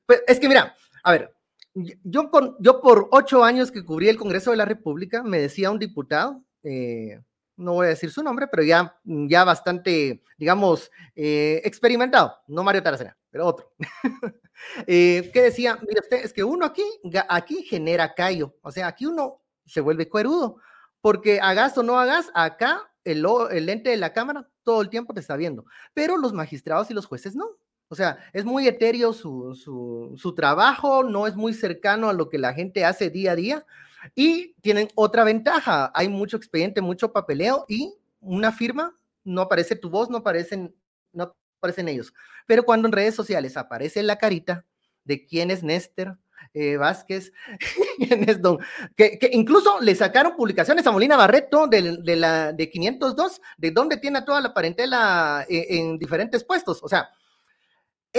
Pues, 0.06 0.22
es 0.26 0.40
que 0.40 0.48
mira, 0.48 0.74
a 1.02 1.12
ver, 1.12 1.34
yo, 1.74 2.30
con, 2.30 2.56
yo 2.60 2.80
por 2.80 3.08
ocho 3.12 3.44
años 3.44 3.70
que 3.70 3.84
cubrí 3.84 4.08
el 4.08 4.16
Congreso 4.16 4.50
de 4.50 4.56
la 4.56 4.64
República, 4.64 5.22
me 5.22 5.38
decía 5.38 5.70
un 5.70 5.78
diputado, 5.78 6.42
eh, 6.62 7.20
no 7.56 7.74
voy 7.74 7.86
a 7.86 7.90
decir 7.90 8.10
su 8.10 8.22
nombre, 8.22 8.46
pero 8.48 8.62
ya, 8.62 8.98
ya 9.04 9.44
bastante, 9.44 10.22
digamos, 10.38 10.90
eh, 11.14 11.60
experimentado, 11.64 12.34
no 12.46 12.62
Mario 12.62 12.82
Taracena, 12.82 13.16
pero 13.30 13.46
otro, 13.46 13.72
eh, 14.86 15.30
que 15.32 15.42
decía, 15.42 15.78
mire 15.86 16.00
usted, 16.00 16.24
es 16.24 16.32
que 16.32 16.44
uno 16.44 16.64
aquí, 16.64 16.84
aquí 17.28 17.62
genera 17.64 18.14
callo, 18.14 18.56
o 18.62 18.70
sea, 18.70 18.86
aquí 18.86 19.06
uno 19.06 19.42
se 19.66 19.80
vuelve 19.80 20.08
cuerudo, 20.08 20.60
porque 21.00 21.40
hagas 21.40 21.76
o 21.78 21.82
no 21.82 21.98
hagas, 21.98 22.30
acá 22.34 22.90
el, 23.04 23.24
el 23.50 23.66
lente 23.66 23.90
de 23.90 23.96
la 23.96 24.12
cámara 24.12 24.48
todo 24.62 24.82
el 24.82 24.90
tiempo 24.90 25.14
te 25.14 25.20
está 25.20 25.36
viendo, 25.36 25.64
pero 25.94 26.16
los 26.16 26.32
magistrados 26.32 26.90
y 26.90 26.94
los 26.94 27.06
jueces 27.06 27.36
no. 27.36 27.56
O 27.88 27.94
sea, 27.94 28.18
es 28.32 28.44
muy 28.44 28.66
etéreo 28.66 29.12
su, 29.12 29.54
su, 29.54 30.14
su 30.16 30.34
trabajo, 30.34 31.04
no 31.04 31.26
es 31.26 31.36
muy 31.36 31.54
cercano 31.54 32.08
a 32.08 32.12
lo 32.12 32.28
que 32.28 32.38
la 32.38 32.52
gente 32.52 32.84
hace 32.84 33.10
día 33.10 33.32
a 33.32 33.36
día 33.36 33.66
y 34.14 34.54
tienen 34.60 34.88
otra 34.94 35.24
ventaja. 35.24 35.92
Hay 35.94 36.08
mucho 36.08 36.36
expediente, 36.36 36.80
mucho 36.80 37.12
papeleo 37.12 37.64
y 37.68 37.94
una 38.20 38.52
firma, 38.52 38.96
no 39.24 39.42
aparece 39.42 39.76
tu 39.76 39.88
voz, 39.88 40.10
no 40.10 40.18
aparecen, 40.18 40.74
no 41.12 41.34
aparecen 41.58 41.88
ellos. 41.88 42.12
Pero 42.46 42.64
cuando 42.64 42.88
en 42.88 42.92
redes 42.92 43.14
sociales 43.14 43.56
aparece 43.56 44.02
la 44.02 44.16
carita 44.16 44.64
de 45.04 45.24
quién 45.24 45.50
es 45.50 45.62
Néstor 45.62 46.18
eh, 46.54 46.76
Vázquez, 46.76 47.32
Don, 48.40 48.58
que, 48.96 49.18
que 49.18 49.30
incluso 49.32 49.80
le 49.80 49.94
sacaron 49.94 50.36
publicaciones 50.36 50.86
a 50.86 50.92
Molina 50.92 51.16
Barreto 51.16 51.66
de, 51.66 51.98
de 51.98 52.16
la, 52.16 52.52
de 52.52 52.70
502, 52.70 53.40
de 53.58 53.70
donde 53.70 53.96
tiene 53.98 54.18
a 54.18 54.24
toda 54.24 54.40
la 54.40 54.54
parentela 54.54 55.44
eh, 55.48 55.66
en 55.70 55.98
diferentes 55.98 56.44
puestos. 56.44 56.82
O 56.82 56.88
sea, 56.88 57.10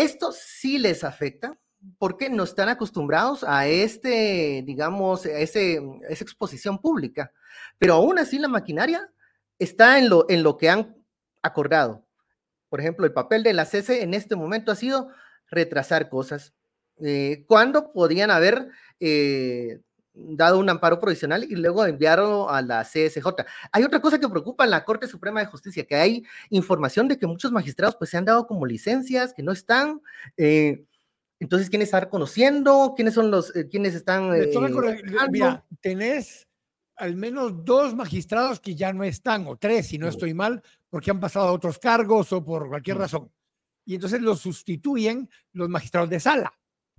esto 0.04 0.32
sí 0.32 0.78
les 0.78 1.04
afecta 1.04 1.58
porque 2.00 2.30
no 2.30 2.44
están 2.44 2.70
acostumbrados 2.70 3.44
a 3.44 3.68
este, 3.68 4.64
digamos, 4.66 5.26
a 5.26 5.40
esa 5.40 5.60
exposición 5.60 6.80
pública. 6.80 7.32
Pero 7.78 7.94
aún 7.94 8.20
así 8.20 8.40
la 8.40 8.48
maquinaria 8.48 9.12
está 9.60 10.00
en 10.00 10.10
lo, 10.10 10.30
en 10.30 10.44
lo 10.44 10.58
que 10.58 10.70
han 10.70 10.96
acordado. 11.42 12.06
Por 12.70 12.80
ejemplo, 12.80 13.06
el 13.06 13.14
papel 13.14 13.44
de 13.44 13.54
la 13.54 13.66
CC 13.66 14.02
en 14.02 14.14
este 14.14 14.36
momento 14.36 14.72
ha 14.72 14.76
sido 14.76 15.10
retrasar 15.50 16.10
cosas. 16.10 16.54
Eh, 17.00 17.46
cuando 17.48 17.94
podían 17.94 18.32
haber 18.32 18.70
eh, 19.00 19.80
dado 20.18 20.60
un 20.60 20.70
amparo 20.70 21.00
provisional 21.00 21.44
y 21.44 21.56
luego 21.56 21.86
enviarlo 21.86 22.50
a 22.50 22.62
la 22.62 22.84
CSJ. 22.84 23.28
Hay 23.72 23.84
otra 23.84 24.02
cosa 24.02 24.20
que 24.20 24.28
preocupa 24.28 24.64
en 24.64 24.72
la 24.72 24.84
Corte 24.84 25.08
Suprema 25.08 25.40
de 25.40 25.46
Justicia, 25.46 25.86
que 25.86 25.96
hay 25.96 26.24
información 26.50 27.08
de 27.08 27.18
que 27.18 27.28
muchos 27.28 27.52
magistrados 27.52 27.96
pues 27.96 28.10
se 28.10 28.18
han 28.18 28.26
dado 28.26 28.48
como 28.48 28.66
licencias, 28.66 29.34
que 29.34 29.44
no 29.44 29.52
están. 29.52 30.02
eh, 30.38 30.84
entonces, 31.40 31.70
¿quiénes 31.70 31.90
están 31.90 32.02
reconociendo? 32.02 32.94
¿Quiénes 32.96 33.14
son 33.14 33.30
los, 33.30 33.56
eh, 33.56 33.68
quiénes 33.70 33.94
están... 33.94 34.34
Eh, 34.34 34.52
mira, 35.30 35.64
tenés 35.82 36.48
al 36.96 37.16
menos 37.16 37.64
dos 37.64 37.94
magistrados 37.96 38.60
que 38.60 38.76
ya 38.76 38.92
no 38.92 39.04
están, 39.04 39.46
o 39.48 39.56
tres, 39.56 39.88
si 39.88 40.00
no 40.00 40.08
estoy 40.08 40.34
mal, 40.34 40.64
porque 40.90 41.12
han 41.12 41.20
pasado 41.20 41.48
a 41.48 41.52
otros 41.52 41.78
cargos 41.78 42.34
o 42.34 42.44
por 42.44 42.68
cualquier 42.68 42.98
razón. 42.98 43.32
Y 43.86 43.96
entonces 43.96 44.20
los 44.20 44.40
sustituyen 44.40 45.30
los 45.54 45.70
magistrados 45.70 46.10
de 46.10 46.20
sala. 46.20 46.54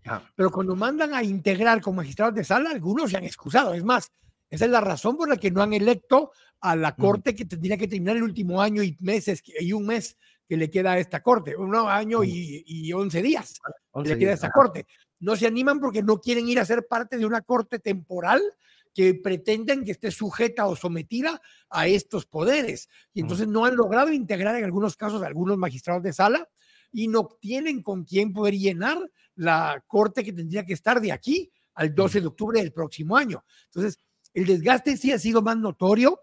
Ah, 0.06 0.22
Pero 0.34 0.50
cuando 0.50 0.74
mandan 0.76 1.12
a 1.14 1.22
integrar 1.22 1.80
con 1.80 1.96
magistrados 1.96 2.34
de 2.34 2.44
sala, 2.44 2.70
algunos 2.70 3.10
se 3.10 3.16
han 3.16 3.24
excusado. 3.24 3.74
Es 3.74 3.84
más, 3.84 4.10
esa 4.48 4.64
es 4.64 4.70
la 4.70 4.80
razón 4.80 5.16
por 5.16 5.28
la 5.28 5.36
que 5.36 5.50
no 5.50 5.62
han 5.62 5.72
electo 5.74 6.32
a 6.60 6.74
la 6.74 6.94
corte 6.96 7.34
que 7.34 7.44
tendría 7.44 7.76
que 7.76 7.86
terminar 7.88 8.16
el 8.16 8.22
último 8.22 8.60
año 8.60 8.82
y 8.82 8.96
meses 9.00 9.42
que- 9.42 9.52
y 9.62 9.72
un 9.72 9.86
mes 9.86 10.16
que 10.48 10.56
le 10.56 10.70
queda 10.70 10.92
a 10.92 10.98
esta 10.98 11.22
corte, 11.22 11.54
un 11.56 11.74
año 11.76 12.24
y, 12.24 12.64
y 12.66 12.92
11 12.92 13.20
días 13.22 13.54
que 13.54 13.72
11 13.92 14.08
le 14.14 14.18
queda 14.18 14.30
a 14.30 14.34
esta 14.34 14.50
corte. 14.50 14.86
No 15.20 15.36
se 15.36 15.46
animan 15.46 15.78
porque 15.78 16.02
no 16.02 16.20
quieren 16.20 16.48
ir 16.48 16.58
a 16.58 16.64
ser 16.64 16.86
parte 16.86 17.18
de 17.18 17.26
una 17.26 17.42
corte 17.42 17.78
temporal 17.78 18.40
que 18.94 19.14
pretenden 19.14 19.84
que 19.84 19.90
esté 19.92 20.10
sujeta 20.10 20.66
o 20.66 20.74
sometida 20.74 21.40
a 21.68 21.86
estos 21.86 22.24
poderes. 22.24 22.88
Y 23.12 23.20
entonces 23.20 23.46
no 23.46 23.64
han 23.66 23.76
logrado 23.76 24.10
integrar 24.12 24.56
en 24.56 24.64
algunos 24.64 24.96
casos 24.96 25.22
a 25.22 25.26
algunos 25.26 25.58
magistrados 25.58 26.02
de 26.02 26.12
sala 26.12 26.48
y 26.90 27.08
no 27.08 27.28
tienen 27.40 27.82
con 27.82 28.04
quién 28.04 28.32
poder 28.32 28.54
llenar 28.54 28.98
la 29.38 29.82
corte 29.86 30.22
que 30.24 30.32
tendría 30.32 30.64
que 30.66 30.72
estar 30.74 31.00
de 31.00 31.12
aquí 31.12 31.50
al 31.74 31.94
12 31.94 32.20
de 32.20 32.26
octubre 32.26 32.60
del 32.60 32.72
próximo 32.72 33.16
año. 33.16 33.44
Entonces, 33.66 33.98
el 34.34 34.44
desgaste 34.46 34.96
sí 34.96 35.12
ha 35.12 35.18
sido 35.18 35.42
más 35.42 35.56
notorio. 35.56 36.20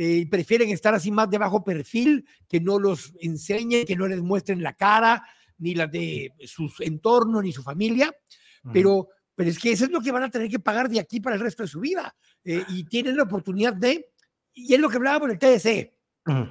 eh, 0.00 0.28
prefieren 0.30 0.68
estar 0.70 0.94
así 0.94 1.10
más 1.10 1.28
de 1.28 1.38
bajo 1.38 1.64
perfil, 1.64 2.24
que 2.48 2.60
no 2.60 2.78
los 2.78 3.12
enseñen, 3.20 3.84
que 3.84 3.96
no 3.96 4.06
les 4.06 4.20
muestren 4.20 4.62
la 4.62 4.74
cara, 4.74 5.24
ni 5.58 5.74
la 5.74 5.88
de 5.88 6.32
su 6.46 6.70
entorno, 6.80 7.42
ni 7.42 7.52
su 7.52 7.64
familia, 7.64 8.14
Ujú. 8.62 8.72
pero, 8.72 9.08
pero 9.34 9.50
es 9.50 9.58
que 9.58 9.72
eso 9.72 9.86
es 9.86 9.90
lo 9.90 10.00
que 10.00 10.12
van 10.12 10.22
a 10.22 10.30
tener 10.30 10.48
que 10.48 10.60
pagar 10.60 10.88
de 10.88 11.00
aquí 11.00 11.18
para 11.18 11.34
el 11.34 11.42
resto 11.42 11.64
de 11.64 11.68
su 11.68 11.80
vida. 11.80 12.14
eh, 12.44 12.64
y 12.68 12.84
tienen 12.84 13.16
la 13.16 13.24
oportunidad 13.24 13.74
de, 13.74 14.12
y 14.54 14.72
es 14.72 14.78
lo 14.80 14.88
que 14.88 14.96
hablábamos 14.98 15.28
del 15.30 15.38
TSE, 15.40 15.92
Ujú. 16.26 16.46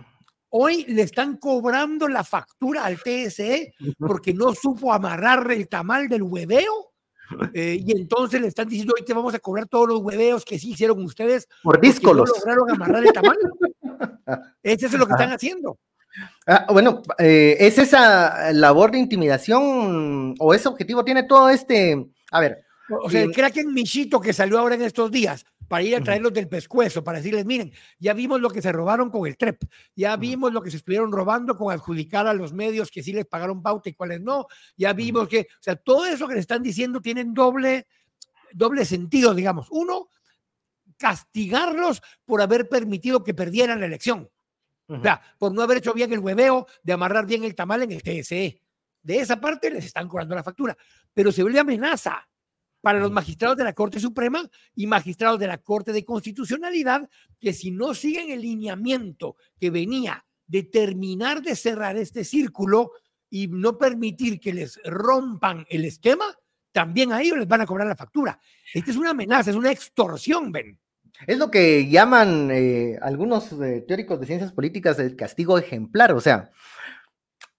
Hoy 0.49 0.85
le 0.87 1.01
están 1.03 1.37
cobrando 1.37 2.07
la 2.07 2.23
factura 2.23 2.85
al 2.85 3.01
TSE 3.01 3.73
porque 3.99 4.33
no 4.33 4.53
supo 4.53 4.93
amarrar 4.93 5.49
el 5.51 5.67
tamal 5.67 6.07
del 6.07 6.23
hueveo. 6.23 6.93
eh, 7.53 7.77
y 7.85 7.91
entonces 7.91 8.39
le 8.39 8.47
están 8.47 8.69
diciendo, 8.69 8.93
hoy 8.97 9.03
te 9.03 9.13
vamos 9.13 9.33
a 9.33 9.39
cobrar 9.39 9.67
todos 9.67 9.87
los 9.89 9.99
hueveos 9.99 10.45
que 10.45 10.57
sí 10.57 10.71
hicieron 10.71 11.03
ustedes 11.03 11.45
Por 11.61 11.75
porque 11.75 11.87
no 11.87 11.93
díscolos. 11.93 12.29
lograron 12.39 12.71
amarrar 12.71 13.05
el 13.05 13.11
tamal. 13.13 13.37
Eso 14.63 14.85
es 14.87 14.93
lo 14.93 15.05
que 15.05 15.11
están 15.13 15.31
haciendo. 15.33 15.77
Ah, 16.47 16.65
bueno, 16.71 17.01
eh, 17.19 17.57
es 17.59 17.77
esa 17.77 18.51
labor 18.53 18.91
de 18.91 18.97
intimidación 18.99 20.35
o 20.39 20.53
ese 20.53 20.67
objetivo 20.69 21.03
tiene 21.03 21.23
todo 21.23 21.49
este. 21.49 22.07
A 22.31 22.39
ver, 22.39 22.63
O 23.03 23.09
sea, 23.09 23.21
el 23.23 23.29
Y- 23.31 23.33
Kraken 23.33 23.73
Michito 23.73 24.19
que 24.21 24.31
salió 24.33 24.57
ahora 24.59 24.75
en 24.75 24.81
estos 24.83 25.11
días 25.11 25.45
para 25.67 25.83
ir 25.83 25.95
a 25.95 26.01
traerlos 26.01 26.33
del 26.33 26.47
pescuezo, 26.47 27.03
para 27.03 27.17
decirles, 27.17 27.45
miren, 27.45 27.71
ya 27.99 28.13
vimos 28.13 28.39
lo 28.39 28.49
que 28.49 28.61
se 28.61 28.71
robaron 28.71 29.09
con 29.09 29.27
el 29.27 29.37
TREP, 29.37 29.63
ya 29.95 30.15
vimos 30.15 30.53
lo 30.53 30.61
que 30.61 30.71
se 30.71 30.77
estuvieron 30.77 31.11
robando 31.11 31.57
con 31.57 31.73
adjudicar 31.73 32.27
a 32.27 32.33
los 32.33 32.53
medios 32.53 32.89
que 32.89 33.03
sí 33.03 33.13
les 33.13 33.25
pagaron 33.25 33.61
pauta 33.61 33.89
y 33.89 33.93
cuáles 33.93 34.21
no, 34.21 34.47
ya 34.75 34.93
vimos 34.93 35.27
que, 35.27 35.41
o 35.41 35.61
sea, 35.61 35.75
todo 35.75 36.05
eso 36.05 36.27
que 36.27 36.35
le 36.35 36.39
están 36.39 36.63
diciendo 36.63 37.01
tienen 37.01 37.33
doble, 37.33 37.87
doble 38.53 38.85
sentido, 38.85 39.33
digamos. 39.33 39.67
Uno, 39.71 40.09
castigarlos 40.97 42.01
por 42.25 42.41
haber 42.41 42.69
permitido 42.69 43.23
que 43.23 43.33
perdieran 43.33 43.79
la 43.79 43.85
elección. 43.85 44.29
O 44.89 45.01
sea, 45.01 45.21
por 45.37 45.53
no 45.53 45.61
haber 45.61 45.79
hecho 45.79 45.93
bien 45.93 46.13
el 46.13 46.19
hueveo 46.19 46.65
de 46.81 46.93
amarrar 46.93 47.25
bien 47.25 47.43
el 47.43 47.55
tamal 47.55 47.83
en 47.83 47.91
el 47.91 48.01
TSE. 48.01 48.61
De 49.01 49.19
esa 49.19 49.39
parte 49.39 49.69
les 49.69 49.83
están 49.83 50.07
cobrando 50.07 50.33
la 50.33 50.43
factura, 50.43 50.77
pero 51.13 51.29
se 51.29 51.41
vuelve 51.41 51.59
amenaza 51.59 52.25
para 52.87 52.99
los 52.99 53.11
magistrados 53.11 53.57
de 53.57 53.65
la 53.65 53.73
Corte 53.73 53.99
Suprema 53.99 54.49
y 54.73 54.87
magistrados 54.87 55.37
de 55.37 55.47
la 55.47 55.57
Corte 55.57 55.91
de 55.91 56.05
Constitucionalidad 56.05 57.09
que 57.37 57.51
si 57.51 57.69
no 57.69 57.93
siguen 57.93 58.31
el 58.31 58.39
lineamiento 58.39 59.35
que 59.59 59.69
venía 59.69 60.25
de 60.45 60.63
terminar 60.63 61.41
de 61.41 61.57
cerrar 61.57 61.97
este 61.97 62.23
círculo 62.23 62.91
y 63.29 63.49
no 63.49 63.77
permitir 63.77 64.39
que 64.39 64.53
les 64.53 64.79
rompan 64.85 65.65
el 65.69 65.83
esquema, 65.83 66.23
también 66.71 67.11
a 67.11 67.21
ellos 67.21 67.37
les 67.39 67.47
van 67.49 67.59
a 67.59 67.65
cobrar 67.65 67.87
la 67.87 67.95
factura. 67.97 68.39
Esta 68.73 68.91
es 68.91 68.95
una 68.95 69.09
amenaza, 69.09 69.49
es 69.49 69.57
una 69.57 69.73
extorsión, 69.73 70.49
ven. 70.53 70.79
Es 71.25 71.37
lo 71.37 71.51
que 71.51 71.89
llaman 71.89 72.49
eh, 72.53 72.97
algunos 73.01 73.51
eh, 73.51 73.83
teóricos 73.85 74.17
de 74.21 74.27
ciencias 74.27 74.53
políticas 74.53 74.97
el 74.99 75.17
castigo 75.17 75.57
ejemplar. 75.57 76.13
O 76.13 76.21
sea, 76.21 76.51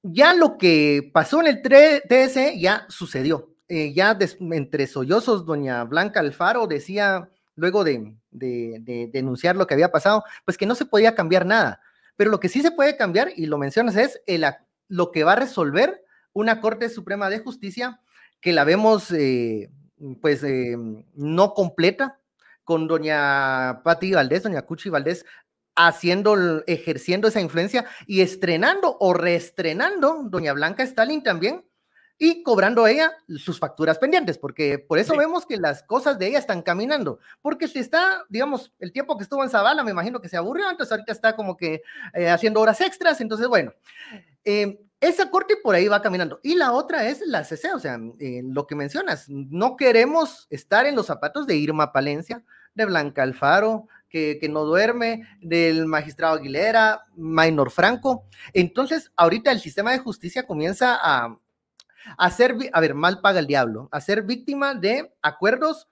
ya 0.02 0.32
lo 0.32 0.56
que 0.56 1.10
pasó 1.12 1.42
en 1.42 1.48
el 1.48 1.60
TS 1.60 2.58
ya 2.58 2.86
sucedió. 2.88 3.57
Eh, 3.68 3.92
ya 3.92 4.16
entre 4.50 4.86
sollozos, 4.86 5.44
doña 5.44 5.84
Blanca 5.84 6.20
Alfaro 6.20 6.66
decía, 6.66 7.28
luego 7.54 7.84
de, 7.84 8.14
de- 8.30 8.78
de 8.80 9.10
denunciar 9.12 9.56
lo 9.56 9.66
que 9.66 9.74
había 9.74 9.92
pasado, 9.92 10.24
pues 10.46 10.56
que 10.56 10.64
no 10.66 10.74
se 10.74 10.86
podía 10.86 11.14
cambiar 11.14 11.44
nada. 11.46 11.80
Pero 12.16 12.30
lo 12.30 12.40
que 12.40 12.48
sí 12.48 12.62
se 12.62 12.70
puede 12.72 12.96
cambiar, 12.96 13.30
y 13.36 13.46
lo 13.46 13.58
mencionas, 13.58 13.96
es 13.96 14.20
el 14.26 14.44
lo 14.88 15.12
que 15.12 15.22
va 15.24 15.32
a 15.32 15.36
resolver 15.36 16.02
una 16.32 16.60
Corte 16.62 16.88
Suprema 16.88 17.28
de 17.28 17.40
Justicia 17.40 18.00
que 18.40 18.52
la 18.54 18.64
vemos, 18.64 19.10
eh, 19.12 19.70
pues, 20.22 20.42
eh, 20.44 20.76
no 21.14 21.52
completa, 21.54 22.18
con 22.64 22.86
doña 22.88 23.82
Patti 23.84 24.12
Valdés, 24.12 24.42
doña 24.44 24.62
Cuchi 24.62 24.88
Valdés, 24.90 25.24
haciendo, 25.74 26.62
ejerciendo 26.66 27.28
esa 27.28 27.40
influencia 27.40 27.86
y 28.06 28.20
estrenando 28.22 28.96
o 29.00 29.14
reestrenando 29.14 30.22
doña 30.24 30.52
Blanca 30.52 30.82
Stalin 30.82 31.22
también 31.22 31.64
y 32.18 32.42
cobrando 32.42 32.86
ella 32.86 33.12
sus 33.36 33.58
facturas 33.58 33.98
pendientes, 33.98 34.38
porque 34.38 34.78
por 34.78 34.98
eso 34.98 35.12
Sí. 35.12 35.18
vemos 35.18 35.46
que 35.46 35.56
las 35.56 35.82
cosas 35.82 36.18
de 36.18 36.26
ella 36.26 36.38
están 36.38 36.62
caminando, 36.62 37.20
porque 37.40 37.68
si 37.68 37.78
está, 37.78 38.24
digamos, 38.28 38.72
el 38.80 38.92
tiempo 38.92 39.16
que 39.16 39.22
estuvo 39.22 39.42
en 39.44 39.50
Zavala, 39.50 39.84
me 39.84 39.92
imagino 39.92 40.20
que 40.20 40.28
se 40.28 40.36
aburrió, 40.36 40.68
entonces 40.68 40.90
ahorita 40.92 41.12
está 41.12 41.36
como 41.36 41.56
que 41.56 41.82
eh, 42.14 42.28
haciendo 42.28 42.60
horas 42.60 42.80
extras, 42.80 43.20
entonces 43.20 43.46
bueno, 43.46 43.72
eh, 44.44 44.80
esa 45.00 45.30
corte 45.30 45.56
por 45.62 45.76
ahí 45.76 45.86
va 45.86 46.02
caminando. 46.02 46.40
Y 46.42 46.56
la 46.56 46.72
otra 46.72 47.08
es 47.08 47.20
la 47.24 47.44
CC, 47.44 47.72
o 47.72 47.78
sea, 47.78 47.98
eh, 48.18 48.42
lo 48.44 48.66
que 48.66 48.74
mencionas, 48.74 49.26
no 49.28 49.76
queremos 49.76 50.48
estar 50.50 50.86
en 50.86 50.96
los 50.96 51.06
zapatos 51.06 51.46
de 51.46 51.54
Irma 51.54 51.92
Palencia, 51.92 52.42
de 52.74 52.84
Blanca 52.84 53.22
Alfaro, 53.22 53.86
que, 54.08 54.40
no 54.50 54.64
duerme, 54.64 55.22
del 55.40 55.86
magistrado 55.86 56.36
Aguilera, 56.36 57.04
Maynor 57.14 57.70
Franco. 57.70 58.24
Entonces, 58.52 59.12
ahorita 59.16 59.52
el 59.52 59.60
sistema 59.60 59.92
de 59.92 59.98
justicia 59.98 60.46
comienza 60.46 60.98
a, 61.00 61.38
a 62.16 62.30
ser, 62.30 62.56
a 62.72 62.80
ver, 62.80 62.94
mal 62.94 63.20
paga 63.20 63.40
el 63.40 63.46
diablo, 63.46 63.88
a 63.92 64.00
ser 64.00 64.22
víctima 64.22 64.74
de 64.74 65.12
acuerdos 65.22 65.88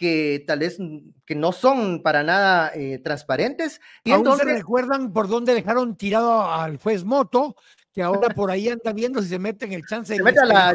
que 0.00 0.42
tal 0.46 0.60
vez 0.60 0.78
que 1.26 1.34
no 1.34 1.52
son 1.52 2.02
para 2.02 2.22
nada 2.22 2.72
eh, 2.74 2.98
transparentes. 3.04 3.82
Y 4.02 4.12
entonces 4.12 4.46
recuerdan 4.46 5.12
por 5.12 5.28
dónde 5.28 5.52
dejaron 5.52 5.94
tirado 5.94 6.50
al 6.50 6.78
juez 6.78 7.04
Moto, 7.04 7.54
que 7.92 8.02
ahora 8.02 8.28
por 8.34 8.50
ahí 8.50 8.70
anda 8.70 8.94
viendo 8.94 9.20
si 9.20 9.28
se 9.28 9.38
mete 9.38 9.66
en 9.66 9.74
el 9.74 9.84
chance 9.84 10.16
se 10.16 10.22
mete 10.22 10.40
a 10.40 10.46
la, 10.46 10.74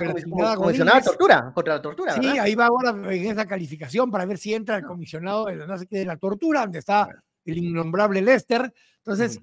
comisionada 0.55 1.01
tortura, 1.01 1.51
contra 1.55 1.73
la 1.73 1.81
tortura. 1.81 2.13
Sí, 2.13 2.37
ahí 2.37 2.53
va 2.53 2.67
ahora 2.67 2.91
en 2.91 3.31
esa 3.31 3.47
calificación 3.47 4.11
para 4.11 4.27
ver 4.27 4.37
si 4.37 4.53
entra 4.53 4.77
el 4.77 4.85
comisionado 4.85 5.45
de, 5.45 5.55
no 5.55 5.75
sé 5.75 5.87
qué, 5.87 5.97
de 5.97 6.05
la 6.05 6.17
tortura, 6.17 6.61
donde 6.61 6.77
está 6.77 7.09
el 7.45 7.57
innombrable 7.57 8.21
Lester. 8.21 8.71
Entonces, 8.97 9.39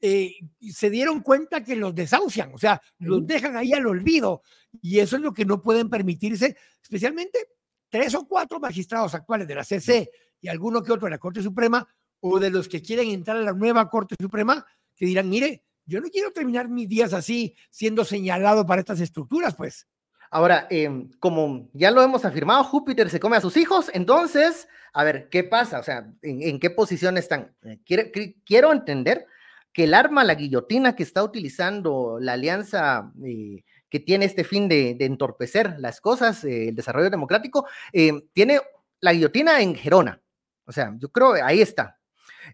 eh, 0.00 0.34
se 0.72 0.90
dieron 0.90 1.20
cuenta 1.20 1.62
que 1.62 1.76
los 1.76 1.94
desahucian, 1.94 2.54
o 2.54 2.58
sea, 2.58 2.80
los 2.98 3.26
dejan 3.26 3.56
ahí 3.56 3.72
al 3.72 3.86
olvido. 3.86 4.42
Y 4.80 4.98
eso 4.98 5.16
es 5.16 5.22
lo 5.22 5.34
que 5.34 5.44
no 5.44 5.60
pueden 5.60 5.90
permitirse, 5.90 6.56
especialmente 6.82 7.48
tres 7.88 8.14
o 8.14 8.26
cuatro 8.26 8.60
magistrados 8.60 9.14
actuales 9.14 9.46
de 9.48 9.54
la 9.54 9.64
CC 9.64 10.10
y 10.40 10.48
alguno 10.48 10.82
que 10.82 10.92
otro 10.92 11.06
de 11.06 11.10
la 11.10 11.18
Corte 11.18 11.42
Suprema 11.42 11.86
o 12.20 12.38
de 12.38 12.50
los 12.50 12.68
que 12.68 12.80
quieren 12.80 13.08
entrar 13.08 13.36
a 13.36 13.40
la 13.40 13.52
nueva 13.52 13.88
Corte 13.90 14.14
Suprema 14.18 14.64
que 14.96 15.06
dirán, 15.06 15.28
mire, 15.28 15.64
yo 15.86 16.00
no 16.00 16.08
quiero 16.08 16.30
terminar 16.30 16.68
mis 16.68 16.88
días 16.88 17.12
así 17.12 17.56
siendo 17.70 18.04
señalado 18.04 18.64
para 18.66 18.80
estas 18.80 19.00
estructuras, 19.00 19.54
pues. 19.56 19.88
Ahora, 20.30 20.68
em, 20.70 21.10
como 21.18 21.68
ya 21.72 21.90
lo 21.90 22.02
hemos 22.02 22.24
afirmado, 22.24 22.62
Júpiter 22.62 23.10
se 23.10 23.18
come 23.18 23.36
a 23.36 23.40
sus 23.40 23.56
hijos, 23.56 23.90
entonces, 23.92 24.68
a 24.92 25.02
ver, 25.02 25.28
¿qué 25.28 25.42
pasa? 25.42 25.80
O 25.80 25.82
sea, 25.82 26.12
¿en, 26.22 26.60
qué 26.60 26.70
posición 26.70 27.18
están? 27.18 27.56
Eh, 27.62 27.80
quiero, 27.84 28.04
quiero, 28.44 28.72
entender 28.72 29.26
que 29.72 29.84
el 29.84 29.94
arma, 29.94 30.24
la 30.24 30.34
guillotina 30.34 30.96
que 30.96 31.02
está 31.02 31.22
utilizando 31.22 32.18
la 32.20 32.32
alianza 32.32 33.12
eh, 33.24 33.62
que 33.90 34.00
tiene 34.00 34.24
este 34.24 34.44
fin 34.44 34.68
de, 34.68 34.96
entorpecer 35.00 35.74
las 35.78 36.00
cosas, 36.00 36.44
eh, 36.44 36.68
el 36.68 36.76
desarrollo 36.76 37.10
democrático, 37.10 37.66
eh, 37.92 38.12
tiene 38.32 38.60
la 39.00 39.12
guillotina 39.12 39.60
en 39.60 39.74
Gerona. 39.74 40.22
O 40.64 40.72
sea, 40.72 40.94
yo 40.96 41.10
creo 41.10 41.34
que 41.34 41.42
ahí 41.42 41.60
está. 41.60 41.98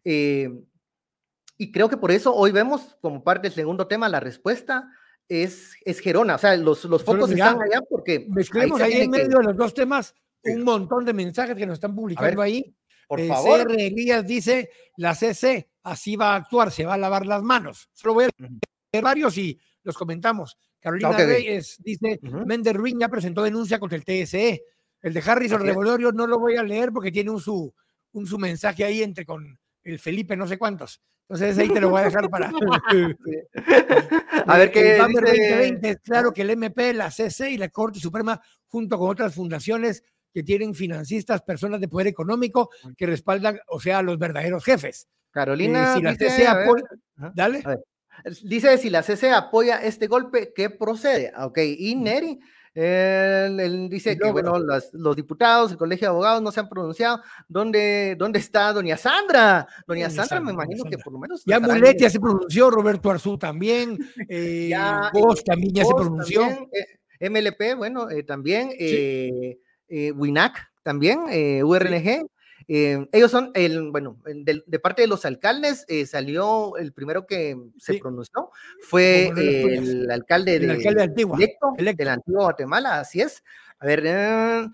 Eh, 0.02 0.50
y 1.58 1.70
creo 1.70 1.88
que 1.88 1.98
por 1.98 2.10
eso 2.10 2.34
hoy 2.34 2.52
vemos 2.52 2.96
como 3.00 3.22
parte 3.22 3.48
del 3.48 3.54
segundo 3.54 3.86
tema 3.86 4.08
la 4.08 4.20
respuesta 4.20 4.90
es, 5.28 5.74
es 5.84 6.00
Gerona. 6.00 6.36
O 6.36 6.38
sea, 6.38 6.56
los, 6.56 6.84
los 6.86 7.04
focos 7.04 7.30
están 7.30 7.60
allá 7.60 7.80
porque... 7.88 8.26
Mezclemos 8.30 8.80
ahí, 8.80 9.02
en 9.02 9.10
medio 9.10 9.38
de 9.38 9.44
los 9.44 9.56
dos 9.56 9.74
temas 9.74 10.14
un 10.44 10.62
montón 10.62 11.04
de 11.04 11.12
mensajes 11.12 11.56
que 11.56 11.66
nos 11.66 11.74
están 11.74 11.94
publicando 11.94 12.40
ahí. 12.40 12.74
Por 13.06 13.24
favor. 13.26 13.66
CR 13.66 13.80
Elías 13.80 14.26
dice, 14.26 14.70
la 14.96 15.14
CC 15.14 15.68
así 15.82 16.16
va 16.16 16.32
a 16.32 16.36
actuar, 16.36 16.70
se 16.70 16.84
va 16.84 16.94
a 16.94 16.98
lavar 16.98 17.26
las 17.26 17.42
manos. 17.42 17.88
Solo 17.92 18.14
voy 18.14 18.24
a 18.24 18.28
leer 18.38 19.04
varios 19.04 19.38
y 19.38 19.58
los 19.82 19.96
comentamos. 19.96 20.58
Carolina 20.80 21.12
Reyes 21.12 21.76
dice, 21.82 22.18
uh 22.22 22.26
-huh. 22.26 23.00
ya 23.00 23.08
presentó 23.08 23.42
denuncia 23.42 23.78
contra 23.78 23.96
el 23.96 24.04
TSE. 24.04 24.62
El 25.02 25.14
de 25.14 25.20
Harrison 25.24 25.60
okay. 25.60 25.74
no 26.14 26.26
lo 26.26 26.38
voy 26.38 26.56
a 26.56 26.62
leer 26.62 26.90
porque 26.92 27.12
tiene 27.12 27.30
un 27.30 27.40
su, 27.40 27.72
un 28.12 28.26
su 28.26 28.38
mensaje 28.38 28.84
ahí 28.84 29.02
entre 29.02 29.24
con 29.24 29.58
el 29.84 29.98
Felipe 29.98 30.36
no 30.36 30.46
sé 30.46 30.58
cuántos. 30.58 31.00
Entonces 31.28 31.58
ahí 31.58 31.68
te 31.68 31.80
lo 31.80 31.90
voy 31.90 32.02
a 32.02 32.04
dejar 32.04 32.30
para... 32.30 32.50
a 34.46 34.58
ver 34.58 34.70
qué... 34.70 34.96
El 34.96 34.98
2020 34.98 35.90
es 35.90 35.98
claro 35.98 36.32
que 36.32 36.42
el 36.42 36.50
MP, 36.50 36.92
la 36.92 37.10
CC 37.10 37.50
y 37.50 37.56
la 37.58 37.68
Corte 37.68 37.98
Suprema, 37.98 38.40
junto 38.68 38.96
con 38.96 39.10
otras 39.10 39.34
fundaciones 39.34 40.04
que 40.36 40.42
tienen 40.42 40.74
financistas, 40.74 41.40
personas 41.40 41.80
de 41.80 41.88
poder 41.88 42.08
económico 42.08 42.68
que 42.94 43.06
respaldan, 43.06 43.58
o 43.68 43.80
sea, 43.80 44.02
los 44.02 44.18
verdaderos 44.18 44.62
jefes. 44.62 45.08
Carolina, 45.30 45.94
eh, 45.94 45.96
si 45.96 46.02
la 46.02 46.14
CC 46.14 46.46
apoya... 46.46 46.84
Dale. 47.34 47.62
Dice 48.42 48.76
si 48.76 48.90
la 48.90 49.02
CC 49.02 49.30
apoya 49.30 49.82
este 49.82 50.08
golpe, 50.08 50.52
¿qué 50.54 50.68
procede? 50.68 51.32
Ah, 51.34 51.46
ok, 51.46 51.56
y 51.78 51.94
Neri. 51.94 52.38
Él, 52.74 53.88
dice 53.88 54.18
que, 54.18 54.30
bueno, 54.30 54.58
los 54.58 55.16
diputados, 55.16 55.70
el 55.70 55.78
colegio 55.78 56.08
de 56.08 56.10
abogados 56.10 56.42
no 56.42 56.52
se 56.52 56.60
han 56.60 56.68
pronunciado. 56.68 57.22
¿Dónde, 57.48 58.14
dónde 58.18 58.38
está 58.38 58.74
doña 58.74 58.98
Sandra? 58.98 59.66
Doña, 59.86 60.10
Sandra, 60.10 60.38
me 60.42 60.52
imagino 60.52 60.84
que 60.84 60.98
por 60.98 61.14
lo 61.14 61.18
menos. 61.18 61.44
Ya 61.46 61.60
Mulet 61.60 61.98
ya 61.98 62.10
se 62.10 62.20
pronunció, 62.20 62.70
Roberto 62.70 63.10
Arzú 63.10 63.38
también, 63.38 63.96
eh, 64.28 64.68
ya, 64.68 65.10
Vos 65.14 65.42
también 65.42 65.72
ya 65.72 65.86
se 65.86 65.94
pronunció. 65.94 66.46
Eh, 67.18 67.30
MLP, 67.30 67.74
bueno, 67.78 68.10
eh, 68.10 68.22
también, 68.22 68.72
sí. 68.78 69.58
WINAC 69.88 70.70
también, 70.82 71.20
URNG. 71.64 72.26
Eh, 72.68 73.06
ellos 73.12 73.30
son, 73.30 73.52
el, 73.54 73.90
bueno, 73.92 74.18
de, 74.24 74.62
de, 74.66 74.78
parte 74.80 75.02
de 75.02 75.08
los 75.08 75.24
alcaldes 75.24 75.84
eh, 75.86 76.04
salió 76.04 76.76
el 76.76 76.92
primero 76.92 77.24
que 77.24 77.56
se 77.78 77.94
sí. 77.94 77.98
pronunció, 78.00 78.50
fue 78.80 79.28
el, 79.28 80.10
alcalde, 80.10 80.58
de, 80.58 80.64
el 80.64 80.70
alcalde 80.72 81.04
electo, 81.04 81.74
electo. 81.78 82.22
Guatemala, 82.26 82.98
así 82.98 83.20
es. 83.20 83.44
A 83.78 83.86
ver, 83.86 84.02
eh, 84.04 84.66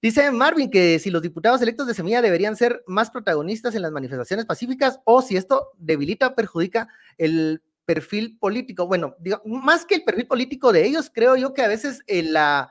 dice 0.00 0.30
Marvin 0.30 0.70
que 0.70 1.00
si 1.00 1.10
los 1.10 1.22
diputados 1.22 1.60
electos 1.60 1.88
de 1.88 1.94
Semilla 1.94 2.22
deberían 2.22 2.56
ser 2.56 2.84
más 2.86 3.10
protagonistas 3.10 3.74
en 3.74 3.82
las 3.82 3.90
manifestaciones 3.90 4.46
pacíficas 4.46 5.00
o 5.04 5.20
si 5.20 5.36
esto 5.36 5.72
debilita 5.76 6.28
o 6.28 6.34
perjudica 6.36 6.88
el 7.18 7.62
perfil 7.84 8.38
político. 8.38 8.86
Bueno, 8.86 9.16
digo, 9.18 9.42
más 9.44 9.86
que 9.86 9.96
el 9.96 10.04
perfil 10.04 10.28
político 10.28 10.72
de 10.72 10.86
ellos, 10.86 11.10
creo 11.12 11.34
yo 11.34 11.52
que 11.52 11.62
a 11.62 11.68
veces 11.68 12.00
la, 12.06 12.70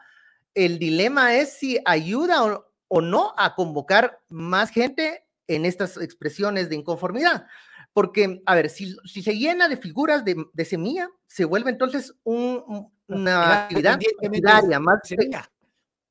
el 0.56 0.80
dilema 0.80 1.36
es 1.36 1.54
si 1.54 1.80
ayuda 1.86 2.44
o, 2.44 2.66
o 2.88 3.02
no 3.02 3.34
a 3.38 3.56
convocar 3.56 4.20
más 4.30 4.70
gente 4.70 5.26
en 5.48 5.66
estas 5.66 5.98
expresiones 5.98 6.70
de 6.70 6.76
inconformidad. 6.76 7.46
Porque, 7.94 8.42
a 8.46 8.56
ver, 8.56 8.70
si, 8.70 8.96
si 9.06 9.22
se 9.22 9.38
llena 9.38 9.68
de 9.68 9.78
figuras 9.78 10.26
de, 10.26 10.46
de, 10.52 10.66
semilla, 10.66 11.10
se 11.28 11.46
vuelve 11.46 11.70
entonces 11.70 12.16
un, 12.24 12.92
una 13.08 13.64
actividad 13.64 14.00
partidaria, 14.20 14.80
más 14.80 15.00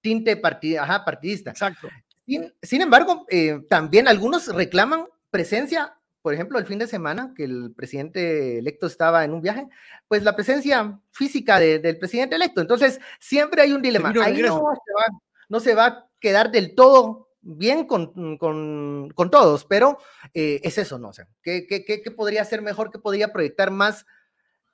tinte 0.00 0.36
partid, 0.36 0.76
ajá, 0.76 1.04
partidista. 1.04 1.50
Exacto. 1.50 1.88
Sin, 2.24 2.52
sin 2.62 2.82
embargo, 2.82 3.26
eh, 3.28 3.60
también 3.68 4.06
algunos 4.06 4.46
reclaman 4.54 5.06
presencia, 5.30 5.96
por 6.22 6.32
ejemplo, 6.32 6.58
el 6.58 6.66
fin 6.66 6.78
de 6.78 6.86
semana 6.86 7.34
que 7.36 7.44
el 7.44 7.72
presidente 7.76 8.58
electo 8.58 8.86
estaba 8.86 9.24
en 9.24 9.32
un 9.32 9.42
viaje, 9.42 9.66
pues 10.06 10.22
la 10.22 10.36
presencia 10.36 11.00
física 11.10 11.58
de, 11.58 11.80
del 11.80 11.98
presidente 11.98 12.36
electo. 12.36 12.60
Entonces, 12.60 13.00
siempre 13.18 13.62
hay 13.62 13.72
un 13.72 13.82
dilema. 13.82 14.12
Ahí 14.22 14.40
no 14.40 14.58
se, 14.58 14.92
va, 14.94 15.18
no 15.48 15.60
se 15.60 15.74
va 15.74 16.08
quedar 16.20 16.52
del 16.52 16.74
todo 16.74 17.28
bien 17.42 17.84
con, 17.86 18.38
con, 18.38 19.10
con 19.14 19.30
todos, 19.30 19.64
pero 19.64 19.98
eh, 20.32 20.60
es 20.62 20.78
eso, 20.78 20.98
¿no? 20.98 21.08
O 21.08 21.12
sea, 21.12 21.26
¿qué, 21.42 21.66
qué, 21.66 21.84
qué, 21.84 22.10
podría 22.12 22.44
ser 22.44 22.62
mejor? 22.62 22.90
¿Qué 22.92 23.00
podría 23.00 23.32
proyectar 23.32 23.72
más 23.72 24.06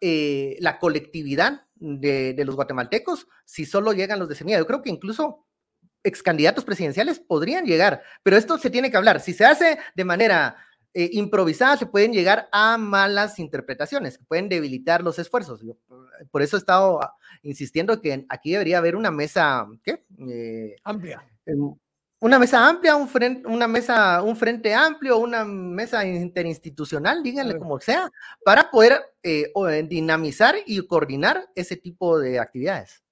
eh, 0.01 0.57
la 0.61 0.79
colectividad 0.79 1.67
de, 1.77 2.35
de, 2.35 2.45
los 2.45 2.55
guatemaltecos 2.55 3.27
si 3.47 3.65
solo 3.65 3.95
llegan 3.95 4.19
los 4.19 4.29
de 4.29 4.35
Semilla? 4.35 4.59
Yo 4.59 4.67
creo 4.67 4.83
que 4.83 4.91
incluso 4.91 5.47
ex 6.05 6.23
candidatos 6.23 6.65
presidenciales 6.65 7.19
podrían 7.19 7.65
llegar, 7.65 8.03
pero 8.23 8.37
esto 8.37 8.59
se 8.59 8.71
tiene 8.71 8.91
que 8.91 8.99
hablar. 8.99 9.21
Si 9.21 9.33
se 9.33 9.47
hace 9.47 9.79
de 9.95 10.05
manera 10.05 10.57
eh, 10.95 11.11
improvisada, 11.13 11.77
se 11.77 11.87
pueden 11.87 12.13
llegar 12.13 12.49
a 12.53 12.79
malas 12.79 13.39
interpretaciones, 13.39 14.19
que 14.19 14.25
pueden 14.25 14.49
debilitar 14.49 15.03
los 15.03 15.19
esfuerzos. 15.19 15.63
Yo, 15.63 15.77
por 16.31 16.43
eso 16.43 16.57
he 16.57 16.61
estado 16.61 17.01
insistiendo 17.43 18.01
que 18.01 18.27
aquí 18.29 18.53
debería 18.53 18.79
haber 18.79 18.97
una 18.97 19.11
mesa, 19.11 19.67
¿qué? 19.83 20.05
Eh, 20.29 20.77
Amplia 20.85 21.23
una 22.21 22.39
mesa 22.39 22.69
amplia, 22.69 22.97
un 22.97 23.09
frente, 23.09 23.47
una 23.47 23.69
mesa, 23.69 24.23
un 24.23 24.37
frente 24.37 24.75
amplio, 24.75 25.19
una 25.19 25.45
mesa 25.45 26.05
interinstitucional, 26.05 27.23
díganle 27.23 27.59
como 27.59 27.79
sea, 27.81 28.11
para 28.45 28.71
poder 28.71 29.01
eh, 29.23 29.53
dinamizar 29.89 30.57
y 30.67 30.85
coordinar 30.87 31.49
ese 31.55 31.77
tipo 31.77 32.19
de 32.19 32.41
actividades. 32.41 33.03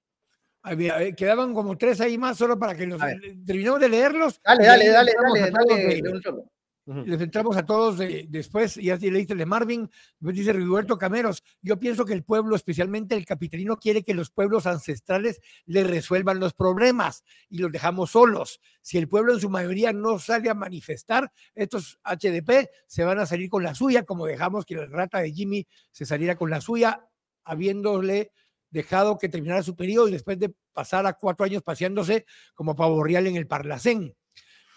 Había, 0.61 1.13
quedaban 1.15 1.53
como 1.53 1.77
tres 1.77 2.01
ahí 2.01 2.17
más, 2.17 2.37
solo 2.37 2.59
para 2.59 2.75
que 2.75 2.85
los 2.85 2.99
terminemos 3.45 3.79
de 3.79 3.89
leerlos. 3.89 4.41
Dale, 4.43 4.65
dale, 4.65 4.89
dale, 4.89 5.13
dale, 5.15 5.51
dale, 5.51 6.01
dale 6.01 6.43
les 6.87 7.19
entramos 7.19 7.57
a 7.57 7.65
todos 7.65 7.97
de, 7.97 8.25
después, 8.29 8.75
ya 8.75 8.95
le 8.95 9.19
dice 9.19 9.35
de 9.35 9.45
Marvin, 9.45 9.89
dice 10.19 10.53
Rigoberto 10.53 10.97
Cameros, 10.97 11.43
yo 11.61 11.77
pienso 11.77 12.05
que 12.05 12.13
el 12.13 12.23
pueblo, 12.23 12.55
especialmente 12.55 13.15
el 13.15 13.25
capitalino, 13.25 13.75
quiere 13.75 14.03
que 14.03 14.13
los 14.13 14.29
pueblos 14.29 14.65
ancestrales 14.65 15.41
le 15.65 15.83
resuelvan 15.83 16.39
los 16.39 16.53
problemas 16.53 17.25
y 17.49 17.57
los 17.57 17.73
dejamos 17.73 18.11
solos. 18.11 18.61
Si 18.81 18.97
el 18.97 19.09
pueblo 19.09 19.33
en 19.33 19.41
su 19.41 19.49
mayoría 19.49 19.91
no 19.91 20.17
sale 20.17 20.49
a 20.49 20.53
manifestar, 20.53 21.29
estos 21.55 21.99
HDP 22.05 22.69
se 22.87 23.03
van 23.03 23.19
a 23.19 23.25
salir 23.25 23.49
con 23.49 23.63
la 23.63 23.75
suya, 23.75 24.03
como 24.03 24.25
dejamos 24.25 24.65
que 24.65 24.75
la 24.75 24.85
rata 24.85 25.19
de 25.19 25.33
Jimmy 25.33 25.67
se 25.91 26.05
saliera 26.05 26.37
con 26.37 26.49
la 26.49 26.61
suya, 26.61 27.05
habiéndole 27.43 28.31
dejado 28.69 29.17
que 29.17 29.27
terminara 29.27 29.61
su 29.61 29.75
periodo 29.75 30.07
y 30.07 30.11
después 30.11 30.39
de 30.39 30.53
pasar 30.71 31.05
a 31.05 31.13
cuatro 31.13 31.45
años 31.45 31.63
paseándose 31.63 32.25
como 32.53 32.75
pavo 32.75 33.03
real 33.03 33.27
en 33.27 33.35
el 33.35 33.47
Parlacén 33.47 34.15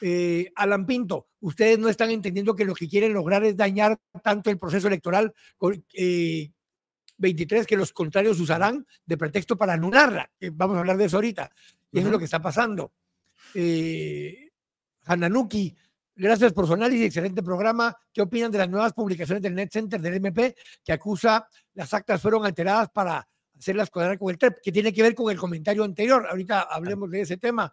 eh, 0.01 0.51
Alan 0.55 0.87
Pinto, 0.87 1.29
ustedes 1.41 1.79
no 1.79 1.89
están 1.89 2.11
entendiendo 2.11 2.55
que 2.55 2.65
lo 2.65 2.75
que 2.75 2.89
quieren 2.89 3.13
lograr 3.13 3.45
es 3.45 3.57
dañar 3.57 3.99
tanto 4.23 4.51
el 4.51 4.59
proceso 4.59 4.89
electoral 4.89 5.33
eh, 5.95 6.51
23 7.19 7.67
que 7.67 7.77
los 7.77 7.93
contrarios 7.93 8.41
usarán 8.41 8.87
de 9.05 9.17
pretexto 9.17 9.57
para 9.57 9.75
anularla. 9.75 10.31
vamos 10.53 10.77
a 10.77 10.81
hablar 10.81 10.97
de 10.97 11.05
eso 11.05 11.17
ahorita. 11.17 11.51
Y 11.93 11.99
eso 11.99 12.01
uh 12.01 12.01
-huh. 12.01 12.07
es 12.07 12.13
lo 12.13 12.19
que 12.19 12.25
está 12.25 12.41
pasando. 12.41 12.93
Eh, 13.55 14.51
Hananuki, 15.05 15.77
Gracias 16.21 16.53
por 16.53 16.67
su 16.67 16.75
análisis, 16.75 17.07
excelente 17.07 17.43
programa. 17.43 17.97
¿Qué 18.13 18.21
opinan 18.21 18.51
de 18.51 18.59
las 18.59 18.69
nuevas 18.69 18.93
publicaciones 18.93 19.43
del 19.43 19.55
Net 19.55 19.71
Center 19.73 19.99
del 20.03 20.17
MP 20.17 20.55
que 20.85 20.93
acusa 20.93 21.49
las 21.73 21.95
actas 21.95 22.21
fueron 22.21 22.45
alteradas 22.45 22.91
para 22.91 23.27
hacerlas 23.61 23.91
cuadrar 23.91 24.19
con 24.19 24.31
el 24.31 24.39
TREP, 24.39 24.59
que 24.63 24.73
tiene 24.73 24.93
que 24.93 25.03
ver 25.03 25.15
con 25.15 25.31
el 25.31 25.39
comentario 25.39 25.85
anterior. 25.85 26.27
Ahorita 26.29 26.63
hablemos 26.63 27.11
de 27.11 27.21
ese 27.21 27.37
tema. 27.37 27.73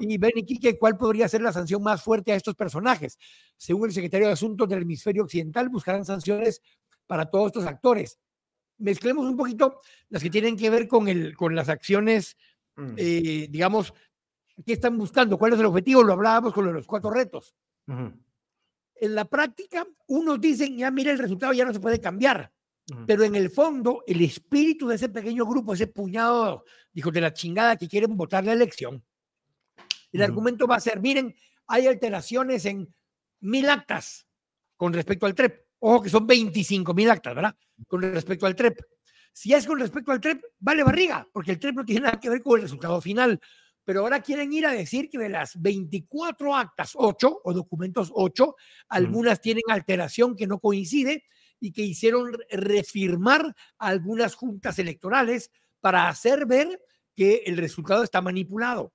Y 0.00 0.16
Ben 0.16 0.32
y 0.36 0.44
Quique, 0.44 0.78
¿cuál 0.78 0.96
podría 0.96 1.28
ser 1.28 1.42
la 1.42 1.52
sanción 1.52 1.82
más 1.82 2.02
fuerte 2.02 2.32
a 2.32 2.36
estos 2.36 2.54
personajes? 2.54 3.18
Según 3.56 3.88
el 3.88 3.92
secretario 3.92 4.28
de 4.28 4.32
Asuntos 4.32 4.68
del 4.68 4.82
Hemisferio 4.82 5.24
Occidental, 5.24 5.68
buscarán 5.68 6.04
sanciones 6.04 6.62
para 7.06 7.26
todos 7.26 7.48
estos 7.48 7.66
actores. 7.66 8.18
Mezclemos 8.78 9.26
un 9.26 9.36
poquito 9.36 9.80
las 10.08 10.22
que 10.22 10.30
tienen 10.30 10.56
que 10.56 10.70
ver 10.70 10.86
con, 10.86 11.08
el, 11.08 11.36
con 11.36 11.54
las 11.54 11.68
acciones, 11.68 12.36
mm. 12.76 12.94
eh, 12.96 13.48
digamos, 13.50 13.92
¿qué 14.64 14.74
están 14.74 14.96
buscando? 14.96 15.36
¿Cuál 15.36 15.54
es 15.54 15.58
el 15.58 15.66
objetivo? 15.66 16.04
Lo 16.04 16.12
hablábamos 16.12 16.52
con 16.52 16.72
los 16.72 16.86
cuatro 16.86 17.10
retos. 17.10 17.56
En 17.86 19.14
la 19.14 19.24
práctica, 19.24 19.84
unos 20.06 20.40
dicen, 20.40 20.78
ya 20.78 20.92
mira, 20.92 21.10
el 21.10 21.18
resultado 21.18 21.52
ya 21.52 21.64
no 21.64 21.72
se 21.72 21.80
puede 21.80 22.00
cambiar. 22.00 22.52
Pero 23.06 23.24
en 23.24 23.34
el 23.34 23.50
fondo, 23.50 24.04
el 24.06 24.20
espíritu 24.20 24.88
de 24.88 24.96
ese 24.96 25.08
pequeño 25.08 25.46
grupo, 25.46 25.72
ese 25.72 25.86
puñado, 25.86 26.64
dijo, 26.92 27.10
de 27.10 27.20
la 27.20 27.32
chingada 27.32 27.76
que 27.76 27.88
quieren 27.88 28.16
votar 28.16 28.44
la 28.44 28.52
elección, 28.52 29.02
el 30.12 30.22
argumento 30.22 30.66
va 30.66 30.76
a 30.76 30.80
ser, 30.80 31.00
miren, 31.00 31.34
hay 31.66 31.86
alteraciones 31.86 32.66
en 32.66 32.94
mil 33.40 33.68
actas 33.70 34.26
con 34.76 34.92
respecto 34.92 35.26
al 35.26 35.34
TREP. 35.34 35.64
Ojo 35.80 36.02
que 36.02 36.08
son 36.08 36.26
25 36.26 36.94
mil 36.94 37.10
actas, 37.10 37.34
¿verdad? 37.34 37.56
Con 37.88 38.02
respecto 38.02 38.46
al 38.46 38.54
TREP. 38.54 38.78
Si 39.32 39.52
es 39.52 39.66
con 39.66 39.78
respecto 39.80 40.12
al 40.12 40.20
TREP, 40.20 40.42
vale 40.58 40.84
barriga, 40.84 41.26
porque 41.32 41.52
el 41.52 41.58
TREP 41.58 41.74
no 41.74 41.84
tiene 41.84 42.02
nada 42.02 42.20
que 42.20 42.30
ver 42.30 42.42
con 42.42 42.56
el 42.56 42.62
resultado 42.62 43.00
final. 43.00 43.40
Pero 43.82 44.00
ahora 44.00 44.20
quieren 44.20 44.52
ir 44.52 44.66
a 44.66 44.72
decir 44.72 45.10
que 45.10 45.18
de 45.18 45.28
las 45.28 45.60
24 45.60 46.54
actas, 46.54 46.92
8 46.94 47.40
o 47.44 47.52
documentos 47.52 48.10
8, 48.14 48.54
algunas 48.88 49.40
tienen 49.40 49.64
alteración 49.68 50.36
que 50.36 50.46
no 50.46 50.58
coincide 50.58 51.24
y 51.60 51.72
que 51.72 51.82
hicieron 51.82 52.32
refirmar 52.50 53.54
algunas 53.78 54.34
juntas 54.34 54.78
electorales 54.78 55.50
para 55.80 56.08
hacer 56.08 56.46
ver 56.46 56.80
que 57.14 57.42
el 57.46 57.56
resultado 57.56 58.02
está 58.02 58.20
manipulado. 58.20 58.92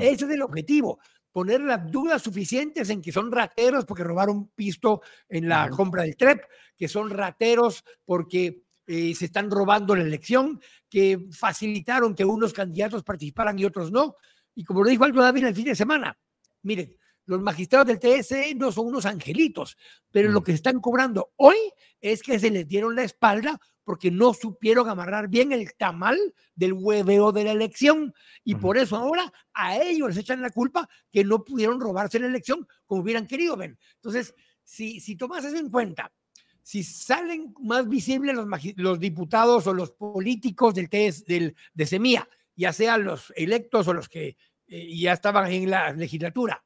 Ese 0.00 0.24
es 0.26 0.30
el 0.30 0.42
objetivo, 0.42 1.00
poner 1.32 1.60
las 1.60 1.90
dudas 1.90 2.22
suficientes 2.22 2.90
en 2.90 3.00
que 3.00 3.12
son 3.12 3.32
rateros 3.32 3.84
porque 3.84 4.04
robaron 4.04 4.48
pisto 4.48 5.00
en 5.28 5.48
la 5.48 5.68
compra 5.70 6.02
del 6.02 6.16
TREP, 6.16 6.42
que 6.76 6.88
son 6.88 7.10
rateros 7.10 7.84
porque 8.04 8.62
eh, 8.86 9.14
se 9.14 9.26
están 9.26 9.50
robando 9.50 9.94
la 9.94 10.02
elección, 10.02 10.60
que 10.88 11.28
facilitaron 11.30 12.14
que 12.14 12.24
unos 12.24 12.52
candidatos 12.52 13.04
participaran 13.04 13.58
y 13.58 13.64
otros 13.64 13.90
no. 13.90 14.16
Y 14.54 14.64
como 14.64 14.82
lo 14.82 14.90
dijo 14.90 15.04
Aldo 15.04 15.22
David 15.22 15.44
el 15.44 15.54
fin 15.54 15.66
de 15.66 15.76
semana, 15.76 16.18
miren, 16.62 16.96
los 17.30 17.40
magistrados 17.40 17.86
del 17.86 18.00
TSE 18.00 18.56
no 18.56 18.72
son 18.72 18.88
unos 18.88 19.06
angelitos, 19.06 19.78
pero 20.10 20.30
lo 20.30 20.40
mm. 20.40 20.44
que 20.44 20.52
están 20.52 20.80
cobrando 20.80 21.30
hoy 21.36 21.56
es 22.00 22.24
que 22.24 22.40
se 22.40 22.50
les 22.50 22.66
dieron 22.66 22.96
la 22.96 23.04
espalda 23.04 23.60
porque 23.84 24.10
no 24.10 24.34
supieron 24.34 24.88
amarrar 24.88 25.28
bien 25.28 25.52
el 25.52 25.72
tamal 25.76 26.18
del 26.56 26.72
hueveo 26.72 27.30
de 27.30 27.44
la 27.44 27.52
elección. 27.52 28.12
Y 28.42 28.56
por 28.56 28.76
eso 28.78 28.96
ahora 28.96 29.32
a 29.54 29.78
ellos 29.78 30.08
les 30.08 30.18
echan 30.18 30.42
la 30.42 30.50
culpa 30.50 30.88
que 31.12 31.22
no 31.22 31.44
pudieron 31.44 31.80
robarse 31.80 32.18
la 32.18 32.26
elección 32.26 32.66
como 32.84 33.02
hubieran 33.02 33.28
querido, 33.28 33.56
ven. 33.56 33.78
Entonces, 33.94 34.34
si, 34.64 34.98
si 34.98 35.14
tomas 35.14 35.44
eso 35.44 35.56
en 35.56 35.70
cuenta, 35.70 36.12
si 36.62 36.82
salen 36.82 37.54
más 37.60 37.88
visibles 37.88 38.34
los, 38.34 38.46
los 38.74 38.98
diputados 38.98 39.68
o 39.68 39.72
los 39.72 39.92
políticos 39.92 40.74
del, 40.74 40.90
TS, 40.90 41.24
del 41.26 41.54
de 41.74 41.86
Semilla, 41.86 42.28
ya 42.56 42.72
sean 42.72 43.04
los 43.04 43.32
electos 43.36 43.86
o 43.86 43.94
los 43.94 44.08
que 44.08 44.36
eh, 44.66 44.96
ya 44.96 45.12
estaban 45.12 45.50
en 45.50 45.70
la 45.70 45.92
legislatura, 45.92 46.64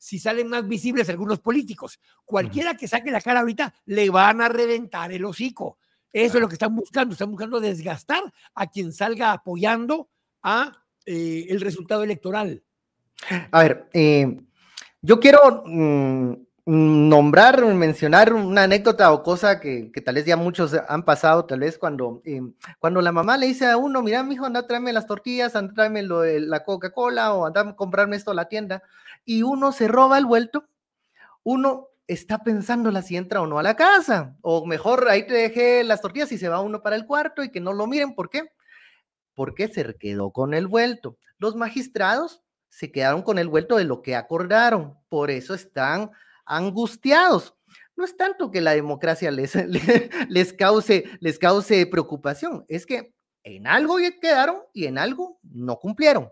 si 0.00 0.18
salen 0.18 0.48
más 0.48 0.66
visibles 0.66 1.10
algunos 1.10 1.40
políticos. 1.40 2.00
Cualquiera 2.24 2.74
que 2.74 2.88
saque 2.88 3.10
la 3.10 3.20
cara 3.20 3.40
ahorita 3.40 3.74
le 3.84 4.08
van 4.08 4.40
a 4.40 4.48
reventar 4.48 5.12
el 5.12 5.26
hocico. 5.26 5.76
Eso 6.10 6.38
es 6.38 6.40
lo 6.40 6.48
que 6.48 6.54
están 6.54 6.74
buscando. 6.74 7.12
Están 7.12 7.30
buscando 7.30 7.60
desgastar 7.60 8.22
a 8.54 8.66
quien 8.66 8.94
salga 8.94 9.32
apoyando 9.32 10.08
a 10.42 10.72
eh, 11.04 11.46
el 11.50 11.60
resultado 11.60 12.02
electoral. 12.02 12.62
A 13.50 13.62
ver, 13.62 13.90
eh, 13.92 14.40
yo 15.02 15.20
quiero 15.20 15.64
mm, 15.66 16.32
nombrar, 16.64 17.62
mencionar 17.74 18.32
una 18.32 18.62
anécdota 18.62 19.12
o 19.12 19.22
cosa 19.22 19.60
que, 19.60 19.92
tal 20.02 20.14
vez 20.14 20.24
ya 20.24 20.38
muchos 20.38 20.74
han 20.88 21.04
pasado, 21.04 21.44
tal 21.44 21.60
vez 21.60 21.76
cuando, 21.76 22.22
eh, 22.24 22.40
cuando 22.78 23.02
la 23.02 23.12
mamá 23.12 23.36
le 23.36 23.46
dice 23.46 23.66
a 23.66 23.76
uno, 23.76 24.02
mira, 24.02 24.22
mijo, 24.22 24.46
anda, 24.46 24.66
tráeme 24.66 24.94
las 24.94 25.06
tortillas, 25.06 25.56
anda, 25.56 25.74
tráeme 25.74 26.02
lo, 26.02 26.24
la 26.24 26.64
Coca-Cola 26.64 27.34
o 27.34 27.44
anda 27.44 27.60
a 27.60 27.76
comprarme 27.76 28.16
esto 28.16 28.30
a 28.30 28.34
la 28.34 28.48
tienda, 28.48 28.82
y 29.24 29.42
uno 29.42 29.72
se 29.72 29.88
roba 29.88 30.18
el 30.18 30.26
vuelto, 30.26 30.68
uno 31.42 31.88
está 32.06 32.42
pensando 32.42 32.90
si 33.02 33.16
entra 33.16 33.40
o 33.40 33.46
no 33.46 33.58
a 33.58 33.62
la 33.62 33.76
casa, 33.76 34.36
o 34.42 34.66
mejor 34.66 35.08
ahí 35.08 35.26
te 35.26 35.34
dejé 35.34 35.84
las 35.84 36.00
tortillas 36.00 36.32
y 36.32 36.38
se 36.38 36.48
va 36.48 36.60
uno 36.60 36.82
para 36.82 36.96
el 36.96 37.06
cuarto 37.06 37.44
y 37.44 37.50
que 37.50 37.60
no 37.60 37.72
lo 37.72 37.86
miren, 37.86 38.14
¿por 38.14 38.30
qué? 38.30 38.50
Porque 39.34 39.68
se 39.68 39.94
quedó 39.96 40.32
con 40.32 40.52
el 40.54 40.66
vuelto. 40.66 41.18
Los 41.38 41.54
magistrados 41.54 42.42
se 42.68 42.90
quedaron 42.90 43.22
con 43.22 43.38
el 43.38 43.48
vuelto 43.48 43.76
de 43.76 43.84
lo 43.84 44.02
que 44.02 44.16
acordaron, 44.16 44.98
por 45.08 45.30
eso 45.30 45.54
están 45.54 46.10
angustiados. 46.44 47.54
No 47.96 48.04
es 48.04 48.16
tanto 48.16 48.50
que 48.50 48.60
la 48.60 48.72
democracia 48.72 49.30
les, 49.30 49.54
les, 50.28 50.52
cause, 50.52 51.04
les 51.20 51.38
cause 51.38 51.86
preocupación, 51.86 52.64
es 52.68 52.86
que 52.86 53.14
en 53.44 53.66
algo 53.66 53.96
quedaron 54.20 54.62
y 54.72 54.86
en 54.86 54.98
algo 54.98 55.38
no 55.42 55.78
cumplieron. 55.78 56.30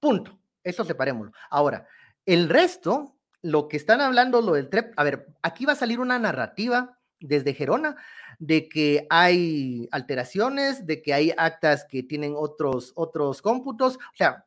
Punto. 0.00 0.38
Eso 0.64 0.84
separémoslo. 0.84 1.32
Ahora, 1.50 1.86
el 2.26 2.48
resto, 2.48 3.16
lo 3.42 3.68
que 3.68 3.76
están 3.76 4.00
hablando, 4.00 4.40
lo 4.40 4.52
del 4.52 4.68
TREP, 4.68 4.92
a 4.96 5.04
ver, 5.04 5.26
aquí 5.42 5.64
va 5.64 5.72
a 5.72 5.76
salir 5.76 6.00
una 6.00 6.18
narrativa 6.18 6.98
desde 7.20 7.54
Gerona 7.54 7.96
de 8.38 8.68
que 8.68 9.06
hay 9.10 9.88
alteraciones, 9.92 10.86
de 10.86 11.02
que 11.02 11.14
hay 11.14 11.32
actas 11.36 11.84
que 11.84 12.02
tienen 12.02 12.34
otros, 12.36 12.92
otros 12.96 13.42
cómputos. 13.42 13.96
O 13.96 14.16
sea, 14.16 14.46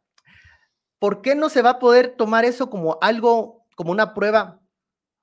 ¿por 0.99 1.21
qué 1.21 1.35
no 1.35 1.49
se 1.49 1.61
va 1.61 1.71
a 1.71 1.79
poder 1.79 2.15
tomar 2.15 2.45
eso 2.45 2.69
como 2.69 2.97
algo, 3.01 3.65
como 3.75 3.91
una 3.91 4.13
prueba 4.13 4.61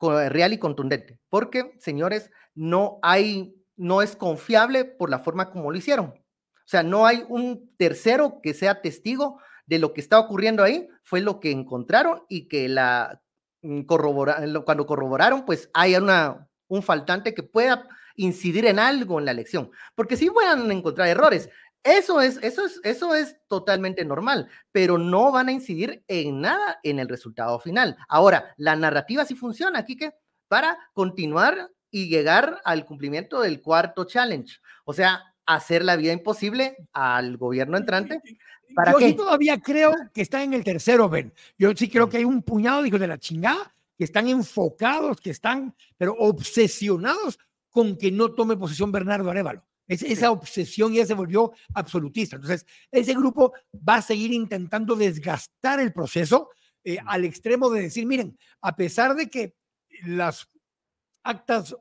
real 0.00 0.52
y 0.52 0.58
contundente? 0.58 1.18
Porque, 1.28 1.74
señores, 1.78 2.30
no 2.54 2.98
hay, 3.02 3.54
no 3.76 4.02
es 4.02 4.16
confiable 4.16 4.84
por 4.84 5.10
la 5.10 5.18
forma 5.18 5.50
como 5.50 5.70
lo 5.70 5.78
hicieron. 5.78 6.06
O 6.06 6.68
sea, 6.72 6.82
no 6.82 7.06
hay 7.06 7.24
un 7.28 7.74
tercero 7.76 8.40
que 8.42 8.54
sea 8.54 8.80
testigo 8.80 9.38
de 9.72 9.78
lo 9.78 9.94
que 9.94 10.02
está 10.02 10.18
ocurriendo 10.18 10.62
ahí 10.62 10.87
fue 11.02 11.22
lo 11.22 11.40
que 11.40 11.50
encontraron 11.50 12.24
y 12.28 12.46
que 12.46 12.68
la 12.68 13.22
mm, 13.62 13.85
cuando 13.87 14.87
corroboraron, 14.87 15.46
pues 15.46 15.70
hay 15.72 15.94
una, 15.96 16.46
un 16.68 16.82
faltante 16.82 17.32
que 17.32 17.42
pueda 17.42 17.88
incidir 18.16 18.66
en 18.66 18.78
algo 18.78 19.18
en 19.18 19.24
la 19.24 19.30
elección, 19.30 19.70
porque 19.94 20.18
sí 20.18 20.28
a 20.44 20.52
encontrar 20.52 21.08
errores. 21.08 21.48
Eso 21.85 22.20
es, 22.20 22.38
eso 22.42 22.66
es, 22.66 22.80
eso 22.85 23.14
es 23.14 23.38
totalmente 23.48 24.04
normal, 24.04 24.46
pero 24.72 24.98
no 24.98 25.32
van 25.32 25.48
a 25.48 25.52
incidir 25.52 26.04
en 26.06 26.42
nada 26.42 26.78
en 26.82 26.98
el 26.98 27.08
resultado 27.08 27.58
final. 27.58 27.96
Ahora, 28.11 28.52
la 28.58 28.76
narrativa 28.76 29.24
sí 29.24 29.35
funciona, 29.35 29.78
aquí 29.78 29.96
que 29.96 30.12
para 30.48 30.78
continuar 30.92 31.70
y 31.90 32.11
llegar 32.11 32.61
al 32.66 32.85
cumplimiento 32.85 33.40
del 33.40 33.62
cuarto 33.62 34.04
challenge, 34.04 34.58
o 34.85 34.92
sea, 34.92 35.32
hacer 35.46 35.85
la 35.85 35.96
vida 35.96 36.12
imposible 36.12 36.76
al 36.92 37.37
gobierno 37.37 37.76
entrante. 37.76 38.20
yo 38.90 38.98
sí 38.98 39.14
todavía 39.14 39.61
creo 39.61 39.92
que 40.12 40.22
está 40.22 40.42
en 40.42 40.55
el 40.55 40.64
tercero, 40.64 41.09
Ben. 41.09 41.33
Yo 41.59 41.72
sí 41.74 41.88
creo 41.88 42.09
que 42.09 42.18
hay 42.18 42.24
un 42.24 42.42
puñado, 42.42 42.83
digo, 42.83 42.98
de 42.98 43.07
la 43.07 43.18
chingada, 43.18 43.74
que 43.96 44.05
están 44.05 44.28
enfocados, 44.28 45.20
que 45.20 45.31
están, 45.31 45.74
pero 45.96 46.14
obsesionados 46.18 47.38
con 47.70 47.96
que 47.96 48.11
no 48.11 48.33
tome 48.33 48.57
posesión 48.57 48.92
Bernardo 48.92 49.31
Arevalo. 49.31 49.64
esa 49.87 50.31
obsesión 50.31 50.92
ya 50.92 51.05
se 51.05 51.14
volvió 51.14 51.52
absolutista. 51.74 52.37
Entonces, 52.37 52.66
ese 52.90 53.14
grupo 53.14 53.52
va 53.76 53.96
a 53.96 54.02
seguir 54.02 54.33
intentando 54.33 54.94
desgastar 54.94 55.81
el 55.81 55.92
proceso 55.92 56.50
eh, 56.85 56.98
al 57.07 57.24
extremo 57.24 57.70
de 57.70 57.83
decir, 57.83 58.07
miren, 58.07 58.38
a 58.61 58.74
pesar 58.74 59.14
de 59.14 59.28
que 59.28 59.55
las 60.05 60.48
actas 61.22 61.76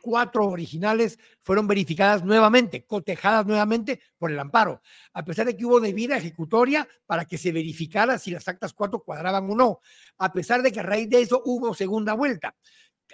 cuatro 0.00 0.46
originales 0.46 1.18
fueron 1.40 1.66
verificadas 1.66 2.24
nuevamente, 2.24 2.84
cotejadas 2.84 3.46
nuevamente 3.46 4.00
por 4.18 4.30
el 4.30 4.38
amparo, 4.38 4.82
a 5.12 5.24
pesar 5.24 5.46
de 5.46 5.56
que 5.56 5.64
hubo 5.64 5.80
debida 5.80 6.16
ejecutoria 6.16 6.88
para 7.06 7.24
que 7.24 7.38
se 7.38 7.52
verificara 7.52 8.18
si 8.18 8.30
las 8.30 8.48
actas 8.48 8.72
cuatro 8.72 9.02
cuadraban 9.02 9.48
o 9.50 9.54
no, 9.54 9.80
a 10.18 10.32
pesar 10.32 10.62
de 10.62 10.72
que 10.72 10.80
a 10.80 10.84
raíz 10.84 11.08
de 11.08 11.22
eso 11.22 11.42
hubo 11.44 11.74
segunda 11.74 12.14
vuelta. 12.14 12.56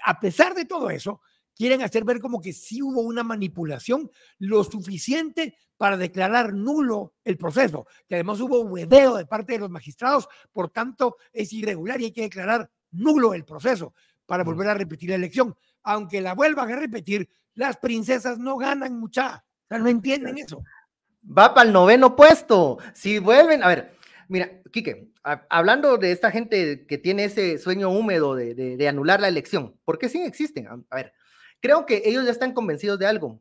A 0.04 0.18
pesar 0.18 0.54
de 0.54 0.64
todo 0.64 0.90
eso, 0.90 1.20
quieren 1.54 1.82
hacer 1.82 2.04
ver 2.04 2.20
como 2.20 2.40
que 2.40 2.52
sí 2.52 2.82
hubo 2.82 3.00
una 3.00 3.22
manipulación 3.22 4.10
lo 4.38 4.64
suficiente 4.64 5.56
para 5.76 5.96
declarar 5.96 6.52
nulo 6.52 7.14
el 7.24 7.36
proceso, 7.36 7.86
que 8.08 8.14
además 8.16 8.40
hubo 8.40 8.60
hueveo 8.60 9.16
de 9.16 9.26
parte 9.26 9.54
de 9.54 9.60
los 9.60 9.70
magistrados, 9.70 10.28
por 10.52 10.70
tanto 10.70 11.16
es 11.32 11.52
irregular 11.52 12.00
y 12.00 12.06
hay 12.06 12.12
que 12.12 12.22
declarar 12.22 12.70
nulo 12.90 13.34
el 13.34 13.44
proceso 13.44 13.94
para 14.26 14.44
volver 14.44 14.68
a 14.68 14.74
repetir 14.74 15.10
la 15.10 15.16
elección 15.16 15.56
aunque 15.84 16.20
la 16.20 16.34
vuelvan 16.34 16.72
a 16.72 16.76
repetir, 16.76 17.28
las 17.54 17.76
princesas 17.76 18.38
no 18.38 18.56
ganan 18.56 18.98
mucha. 18.98 19.44
O 19.64 19.68
sea, 19.68 19.78
no 19.78 19.88
entienden 19.88 20.38
eso. 20.38 20.62
Va 21.26 21.54
para 21.54 21.66
el 21.66 21.72
noveno 21.72 22.16
puesto. 22.16 22.78
Si 22.92 23.18
vuelven, 23.18 23.62
a 23.62 23.68
ver, 23.68 23.94
Mira, 24.28 24.50
Quique, 24.72 25.12
hablando 25.22 25.98
de 25.98 26.12
esta 26.12 26.30
gente 26.30 26.86
que 26.86 26.98
tiene 26.98 27.24
ese 27.24 27.58
sueño 27.58 27.90
húmedo 27.90 28.34
de, 28.34 28.88
anular 28.88 29.20
la 29.20 29.28
elección, 29.28 29.78
¿por 29.84 29.98
qué 29.98 30.08
sí 30.08 30.22
existen? 30.22 30.66
A 30.66 30.96
ver, 30.96 31.12
creo 31.60 31.86
que 31.86 32.02
ellos 32.04 32.24
ya 32.24 32.30
están 32.30 32.52
convencidos 32.52 32.98
de 32.98 33.06
algo. 33.06 33.40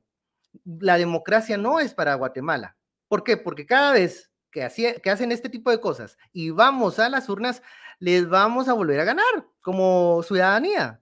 La 0.65 0.97
democracia 0.97 1.58
no 1.58 1.79
es 1.79 1.93
para 1.93 2.15
Guatemala. 2.15 2.77
¿Por 3.08 3.23
qué? 3.23 3.38
Porque 3.38 3.65
cada 3.65 3.93
vez 3.93 4.32
que, 4.51 4.67
que 5.01 5.10
hacen 5.10 5.32
este 5.32 5.49
tipo 5.49 5.71
de 5.71 5.79
cosas 5.79 6.17
y 6.32 6.49
vamos 6.49 6.99
a 6.99 7.10
las 7.10 7.29
urnas, 7.29 7.63
les 7.99 8.27
vamos 8.27 8.67
a 8.67 8.73
volver 8.73 8.99
a 8.99 9.06
ganar 9.06 9.47
como 9.62 10.21
ciudadanía. 10.23 11.01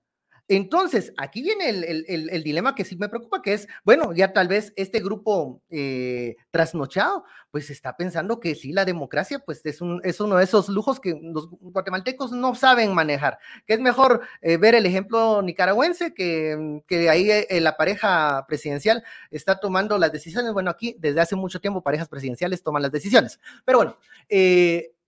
Entonces, 0.53 1.13
aquí 1.15 1.41
viene 1.41 1.69
el, 1.69 2.43
dilema 2.43 2.75
que 2.75 2.83
sí 2.83 2.97
me 2.97 3.07
preocupa, 3.07 3.41
que 3.41 3.53
es, 3.53 3.69
bueno, 3.85 4.11
ya 4.11 4.33
tal 4.33 4.49
vez 4.49 4.73
este 4.75 4.99
grupo 4.99 5.61
eh, 5.69 6.35
trasnochado, 6.51 7.23
pues 7.51 7.69
está 7.69 7.95
pensando 7.95 8.41
que 8.41 8.53
sí, 8.53 8.73
la 8.73 8.83
democracia, 8.83 9.39
pues 9.39 9.65
es, 9.65 9.79
un, 9.79 10.01
es 10.03 10.19
uno 10.19 10.35
de 10.35 10.43
esos 10.43 10.67
lujos 10.67 10.99
que 10.99 11.17
los 11.23 11.49
guatemaltecos 11.51 12.33
no 12.33 12.53
saben 12.53 12.93
manejar, 12.93 13.39
que 13.65 13.75
es 13.75 13.79
mejor 13.79 14.23
eh, 14.41 14.57
ver 14.57 14.75
el 14.75 14.85
ejemplo 14.85 15.41
nicaragüense, 15.41 16.13
que, 16.13 16.81
que 16.85 17.09
ahí 17.09 17.31
eh, 17.31 17.61
la 17.61 17.77
pareja 17.77 18.43
presidencial 18.45 19.05
está 19.29 19.57
tomando 19.57 19.97
las 19.97 20.11
decisiones. 20.11 20.51
Bueno, 20.51 20.69
aquí 20.69 20.97
desde 20.99 21.21
hace 21.21 21.37
mucho 21.37 21.61
tiempo 21.61 21.81
parejas 21.81 22.09
presidenciales 22.09 22.61
toman 22.61 22.81
las 22.81 22.91
decisiones, 22.91 23.39
pero 23.63 23.77
bueno, 23.77 23.97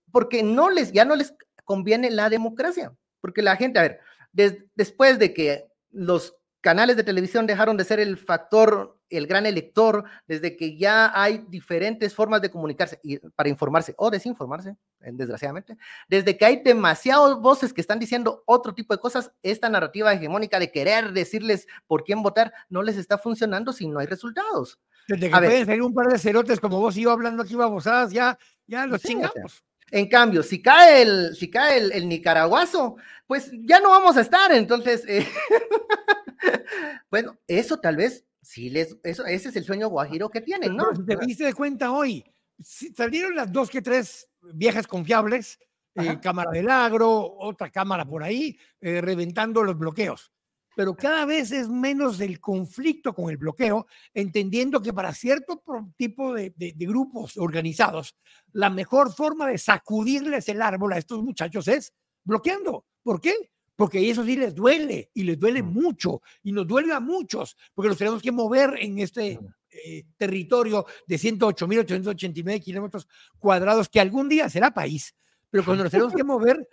porque 0.09 0.41
no 0.41 0.69
les, 0.69 0.93
ya 0.93 1.03
no 1.03 1.17
les 1.17 1.33
conviene 1.65 2.11
la 2.11 2.29
democracia, 2.29 2.93
porque 3.19 3.41
la 3.41 3.57
gente, 3.57 3.79
a 3.79 3.81
ver, 3.81 3.99
después 4.33 5.19
de 5.19 5.33
que 5.33 5.67
los 5.91 6.35
canales 6.63 6.95
de 6.95 7.03
televisión 7.03 7.45
dejaron 7.45 7.75
de 7.75 7.83
ser 7.83 7.99
el 7.99 8.17
factor, 8.17 8.97
el 9.09 9.27
gran 9.27 9.45
elector, 9.45 10.05
desde 10.27 10.55
que 10.55 10.77
ya 10.77 11.11
hay 11.13 11.45
diferentes 11.49 12.15
formas 12.15 12.41
de 12.41 12.49
comunicarse 12.49 12.99
y 13.03 13.17
para 13.19 13.49
informarse 13.49 13.93
o 13.97 14.09
desinformarse, 14.09 14.69
eh, 15.01 15.11
desgraciadamente, 15.11 15.77
desde 16.07 16.37
que 16.37 16.45
hay 16.45 16.63
demasiadas 16.63 17.37
voces 17.37 17.73
que 17.73 17.81
están 17.81 17.99
diciendo 17.99 18.43
otro 18.45 18.73
tipo 18.73 18.93
de 18.93 19.01
cosas, 19.01 19.33
esta 19.43 19.67
narrativa 19.67 20.13
hegemónica 20.13 20.57
de 20.57 20.71
querer 20.71 21.11
decirles 21.11 21.67
por 21.85 22.05
quién 22.05 22.23
votar 22.23 22.53
no 22.69 22.81
les 22.81 22.95
está 22.95 23.17
funcionando 23.17 23.73
si 23.73 23.89
no 23.89 23.99
hay 23.99 24.07
resultados. 24.07 24.79
Desde 25.09 25.29
que 25.29 25.37
pueden 25.37 25.65
salir 25.65 25.81
un 25.81 25.93
par 25.93 26.07
de 26.07 26.17
cerotes 26.17 26.61
como 26.61 26.79
vos 26.79 26.95
y 26.95 27.01
yo 27.01 27.11
hablando 27.11 27.43
aquí 27.43 27.55
babosadas, 27.55 28.13
ya, 28.13 28.39
ya 28.67 28.85
los 28.85 29.01
chingamos. 29.01 29.65
En 29.93 30.07
cambio, 30.07 30.41
si 30.41 30.59
cae 30.59 31.03
el, 31.03 31.35
si 31.35 31.51
cae 31.51 31.77
el, 31.77 32.09
nicaragüazo, 32.09 32.95
pues 33.27 33.51
ya 33.51 33.79
no 33.79 33.91
vamos 33.91 34.17
a 34.17 34.21
estar. 34.21 34.51
Entonces, 34.51 35.03
eh, 35.07 35.27
bueno, 37.11 37.37
eso 37.47 37.79
tal 37.79 37.97
vez 37.97 38.25
sí 38.41 38.71
les, 38.71 38.97
eso, 39.03 39.23
ese 39.27 39.49
es 39.49 39.55
el 39.55 39.63
sueño 39.63 39.89
guajiro 39.89 40.31
que 40.31 40.41
tienen, 40.41 40.75
¿no? 40.75 40.85
te 41.05 41.15
diste 41.17 41.45
de 41.45 41.53
cuenta 41.53 41.91
hoy, 41.91 42.25
salieron 42.59 43.35
las 43.35 43.51
dos 43.51 43.69
que 43.69 43.83
tres 43.83 44.27
viejas 44.41 44.87
confiables, 44.87 45.59
eh, 45.93 46.19
cámara 46.19 46.49
del 46.49 46.71
agro, 46.71 47.35
otra 47.37 47.69
cámara 47.69 48.03
por 48.03 48.23
ahí, 48.23 48.57
eh, 48.81 48.99
reventando 48.99 49.61
los 49.61 49.77
bloqueos 49.77 50.32
pero 50.75 50.95
cada 50.95 51.25
vez 51.25 51.51
es 51.51 51.69
menos 51.69 52.19
el 52.19 52.39
conflicto 52.39 53.13
con 53.13 53.29
el 53.29 53.37
bloqueo, 53.37 53.87
entendiendo 54.13 54.81
que 54.81 54.93
para 54.93 55.13
cierto 55.13 55.63
tipo 55.97 56.33
de, 56.33 56.53
grupos 56.77 57.37
organizados, 57.37 58.15
la 58.51 58.69
mejor 58.69 59.13
forma 59.13 59.47
de 59.47 59.57
sacudirles 59.57 60.49
el 60.49 60.61
árbol 60.61 60.93
a 60.93 60.97
estos 60.97 61.23
muchachos 61.23 61.67
es 61.67 61.93
bloqueando. 62.23 62.85
¿Por 63.03 63.21
qué? 63.21 63.33
Porque 63.75 64.09
eso 64.09 64.23
sí 64.23 64.35
les 64.35 64.53
duele 64.53 65.09
y 65.13 65.23
les 65.23 65.39
duele 65.39 65.63
mucho 65.63 66.21
y 66.43 66.51
nos 66.51 66.67
duele 66.67 66.93
a 66.93 66.99
muchos, 66.99 67.57
porque 67.73 67.89
nos 67.89 67.97
tenemos 67.97 68.21
que 68.21 68.31
mover 68.31 68.77
en 68.79 68.99
este 68.99 69.39
eh, 69.69 70.03
territorio 70.17 70.85
de 71.07 71.15
108.889 71.15 72.61
kilómetros 72.61 73.07
cuadrados 73.39 73.89
que 73.89 73.99
algún 73.99 74.29
día 74.29 74.49
será 74.49 74.71
país, 74.71 75.15
pero 75.49 75.65
cuando 75.65 75.83
nos 75.83 75.91
tenemos 75.91 76.13
que 76.13 76.23
mover, 76.23 76.67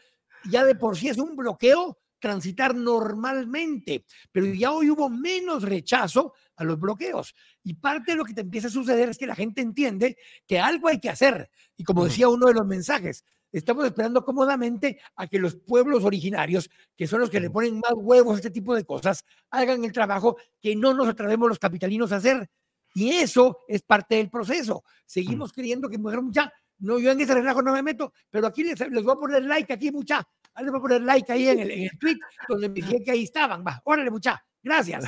ya 0.50 0.64
de 0.64 0.74
por 0.74 0.96
sí 0.96 1.08
es 1.08 1.18
un 1.18 1.36
bloqueo 1.36 1.98
transitar 2.20 2.74
normalmente, 2.74 4.04
pero 4.30 4.46
ya 4.46 4.72
hoy 4.72 4.90
hubo 4.90 5.08
menos 5.08 5.62
rechazo 5.62 6.34
a 6.56 6.64
los 6.64 6.78
bloqueos. 6.78 7.34
Y 7.64 7.74
parte 7.74 8.12
de 8.12 8.18
lo 8.18 8.24
que 8.24 8.34
te 8.34 8.42
empieza 8.42 8.68
a 8.68 8.70
suceder 8.70 9.08
es 9.08 9.18
que 9.18 9.26
la 9.26 9.34
gente 9.34 9.60
entiende 9.60 10.16
que 10.46 10.60
algo 10.60 10.88
hay 10.88 11.00
que 11.00 11.08
hacer. 11.08 11.50
Y 11.76 11.84
como 11.84 12.04
decía 12.04 12.28
uno 12.28 12.46
de 12.46 12.54
los 12.54 12.66
mensajes, 12.66 13.24
estamos 13.50 13.84
esperando 13.84 14.24
cómodamente 14.24 15.00
a 15.16 15.26
que 15.26 15.38
los 15.38 15.56
pueblos 15.56 16.04
originarios, 16.04 16.70
que 16.96 17.06
son 17.06 17.20
los 17.20 17.30
que 17.30 17.40
le 17.40 17.50
ponen 17.50 17.80
más 17.80 17.92
huevos 17.96 18.34
a 18.34 18.36
este 18.36 18.50
tipo 18.50 18.74
de 18.74 18.84
cosas, 18.84 19.24
hagan 19.50 19.84
el 19.84 19.92
trabajo 19.92 20.36
que 20.60 20.76
no 20.76 20.94
nos 20.94 21.08
atrevemos 21.08 21.48
los 21.48 21.58
capitalinos 21.58 22.12
a 22.12 22.16
hacer. 22.16 22.48
Y 22.94 23.10
eso 23.10 23.58
es 23.68 23.82
parte 23.82 24.16
del 24.16 24.30
proceso. 24.30 24.84
Seguimos 25.06 25.52
creyendo 25.52 25.88
que 25.88 25.98
ya, 26.30 26.52
no, 26.78 26.98
yo 26.98 27.10
en 27.10 27.20
ese 27.20 27.34
relajo 27.34 27.62
no 27.62 27.72
me 27.72 27.82
meto, 27.82 28.12
pero 28.30 28.46
aquí 28.46 28.64
les, 28.64 28.78
les 28.80 29.04
voy 29.04 29.12
a 29.12 29.16
poner 29.16 29.44
like, 29.44 29.72
aquí 29.72 29.90
mucha, 29.90 30.26
le 30.58 30.70
voy 30.70 30.78
a 30.78 30.82
poner 30.82 31.02
like 31.02 31.32
ahí 31.32 31.48
en 31.48 31.60
el, 31.60 31.70
en 31.70 31.82
el 31.82 31.90
tweet 32.00 32.18
donde 32.48 32.68
me 32.68 32.74
dije 32.74 33.02
que 33.04 33.10
ahí 33.10 33.24
estaban. 33.24 33.64
Va, 33.66 33.80
órale, 33.84 34.10
mucha, 34.10 34.42
gracias. 34.62 35.04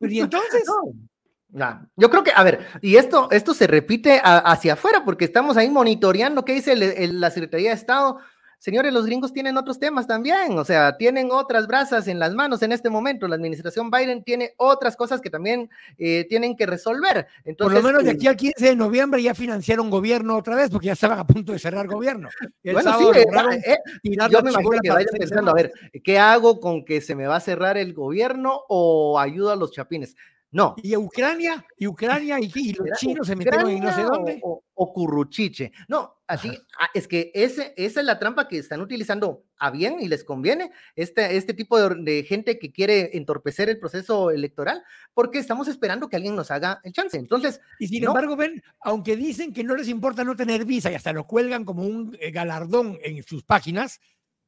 y 0.00 0.20
entonces. 0.20 0.64
yo 1.96 2.10
creo 2.10 2.24
que, 2.24 2.32
a 2.34 2.42
ver, 2.42 2.66
y 2.80 2.96
esto, 2.96 3.28
esto 3.30 3.54
se 3.54 3.66
repite 3.66 4.20
hacia 4.22 4.74
afuera 4.74 5.04
porque 5.04 5.24
estamos 5.24 5.56
ahí 5.56 5.70
monitoreando 5.70 6.44
qué 6.44 6.54
dice 6.54 6.76
la 6.76 7.30
Secretaría 7.30 7.70
de 7.70 7.76
Estado 7.76 8.18
Señores, 8.64 8.94
los 8.94 9.04
gringos 9.04 9.30
tienen 9.30 9.58
otros 9.58 9.78
temas 9.78 10.06
también, 10.06 10.58
o 10.58 10.64
sea, 10.64 10.96
tienen 10.96 11.30
otras 11.30 11.66
brasas 11.66 12.08
en 12.08 12.18
las 12.18 12.32
manos 12.32 12.62
en 12.62 12.72
este 12.72 12.88
momento. 12.88 13.28
La 13.28 13.34
administración 13.34 13.90
Biden 13.90 14.24
tiene 14.24 14.54
otras 14.56 14.96
cosas 14.96 15.20
que 15.20 15.28
también 15.28 15.68
eh, 15.98 16.24
tienen 16.30 16.56
que 16.56 16.64
resolver. 16.64 17.26
Entonces, 17.44 17.74
Por 17.74 17.82
lo 17.82 17.86
menos 17.86 18.04
de 18.04 18.12
aquí 18.12 18.26
al 18.26 18.36
15 18.36 18.68
de 18.68 18.74
noviembre 18.74 19.22
ya 19.22 19.34
financiaron 19.34 19.90
gobierno 19.90 20.34
otra 20.34 20.56
vez, 20.56 20.70
porque 20.70 20.86
ya 20.86 20.94
estaban 20.94 21.18
a 21.18 21.26
punto 21.26 21.52
de 21.52 21.58
cerrar 21.58 21.86
gobierno. 21.86 22.30
bueno, 22.64 22.98
sí, 22.98 23.04
eh, 23.14 23.26
eh, 23.66 24.16
yo 24.30 24.40
me 24.40 24.50
imagino 24.50 24.78
que 24.82 24.90
vayan 24.90 25.08
pensando, 25.18 25.50
a 25.50 25.54
ver, 25.54 25.70
¿qué 26.02 26.18
hago 26.18 26.58
con 26.58 26.86
que 26.86 27.02
se 27.02 27.14
me 27.14 27.26
va 27.26 27.36
a 27.36 27.40
cerrar 27.40 27.76
el 27.76 27.92
gobierno 27.92 28.62
o 28.70 29.20
ayudo 29.20 29.52
a 29.52 29.56
los 29.56 29.72
chapines? 29.72 30.16
No. 30.54 30.76
Y 30.80 30.94
Ucrania, 30.94 31.66
y 31.76 31.88
Ucrania, 31.88 32.38
y, 32.38 32.72
los 32.74 32.96
chinos 32.96 33.26
se 33.26 33.34
metieron 33.34 33.68
en 33.72 33.82
no 33.82 33.92
sé 33.92 34.02
dónde. 34.02 34.40
O, 34.42 34.92
curruchiche. 34.92 35.72
No, 35.88 36.22
así, 36.28 36.48
ah, 36.78 36.88
es 36.94 37.08
que 37.08 37.32
ese, 37.34 37.74
esa 37.76 37.98
es 37.98 38.06
la 38.06 38.20
trampa 38.20 38.46
que 38.46 38.58
están 38.58 38.80
utilizando 38.80 39.46
a 39.58 39.72
bien 39.72 39.96
y 40.00 40.06
les 40.06 40.22
conviene 40.22 40.70
este, 40.94 41.36
este 41.36 41.54
tipo 41.54 41.76
de, 41.88 42.22
gente 42.22 42.60
que 42.60 42.70
quiere 42.70 43.16
entorpecer 43.16 43.68
el 43.68 43.80
proceso 43.80 44.30
electoral, 44.30 44.84
porque 45.12 45.40
estamos 45.40 45.66
esperando 45.66 46.08
que 46.08 46.14
alguien 46.14 46.36
nos 46.36 46.52
haga 46.52 46.80
el 46.84 46.92
chance. 46.92 47.18
Entonces. 47.18 47.60
Y 47.80 47.88
sin 47.88 48.04
embargo, 48.04 48.36
ven, 48.36 48.62
aunque 48.80 49.16
dicen 49.16 49.52
que 49.52 49.64
no 49.64 49.74
les 49.74 49.88
importa 49.88 50.22
no 50.22 50.36
tener 50.36 50.64
visa 50.64 50.88
y 50.88 50.94
hasta 50.94 51.12
lo 51.12 51.26
cuelgan 51.26 51.64
como 51.64 51.82
un 51.82 52.16
eh, 52.20 52.30
galardón 52.30 52.96
en 53.02 53.24
sus 53.24 53.42
páginas, 53.42 54.00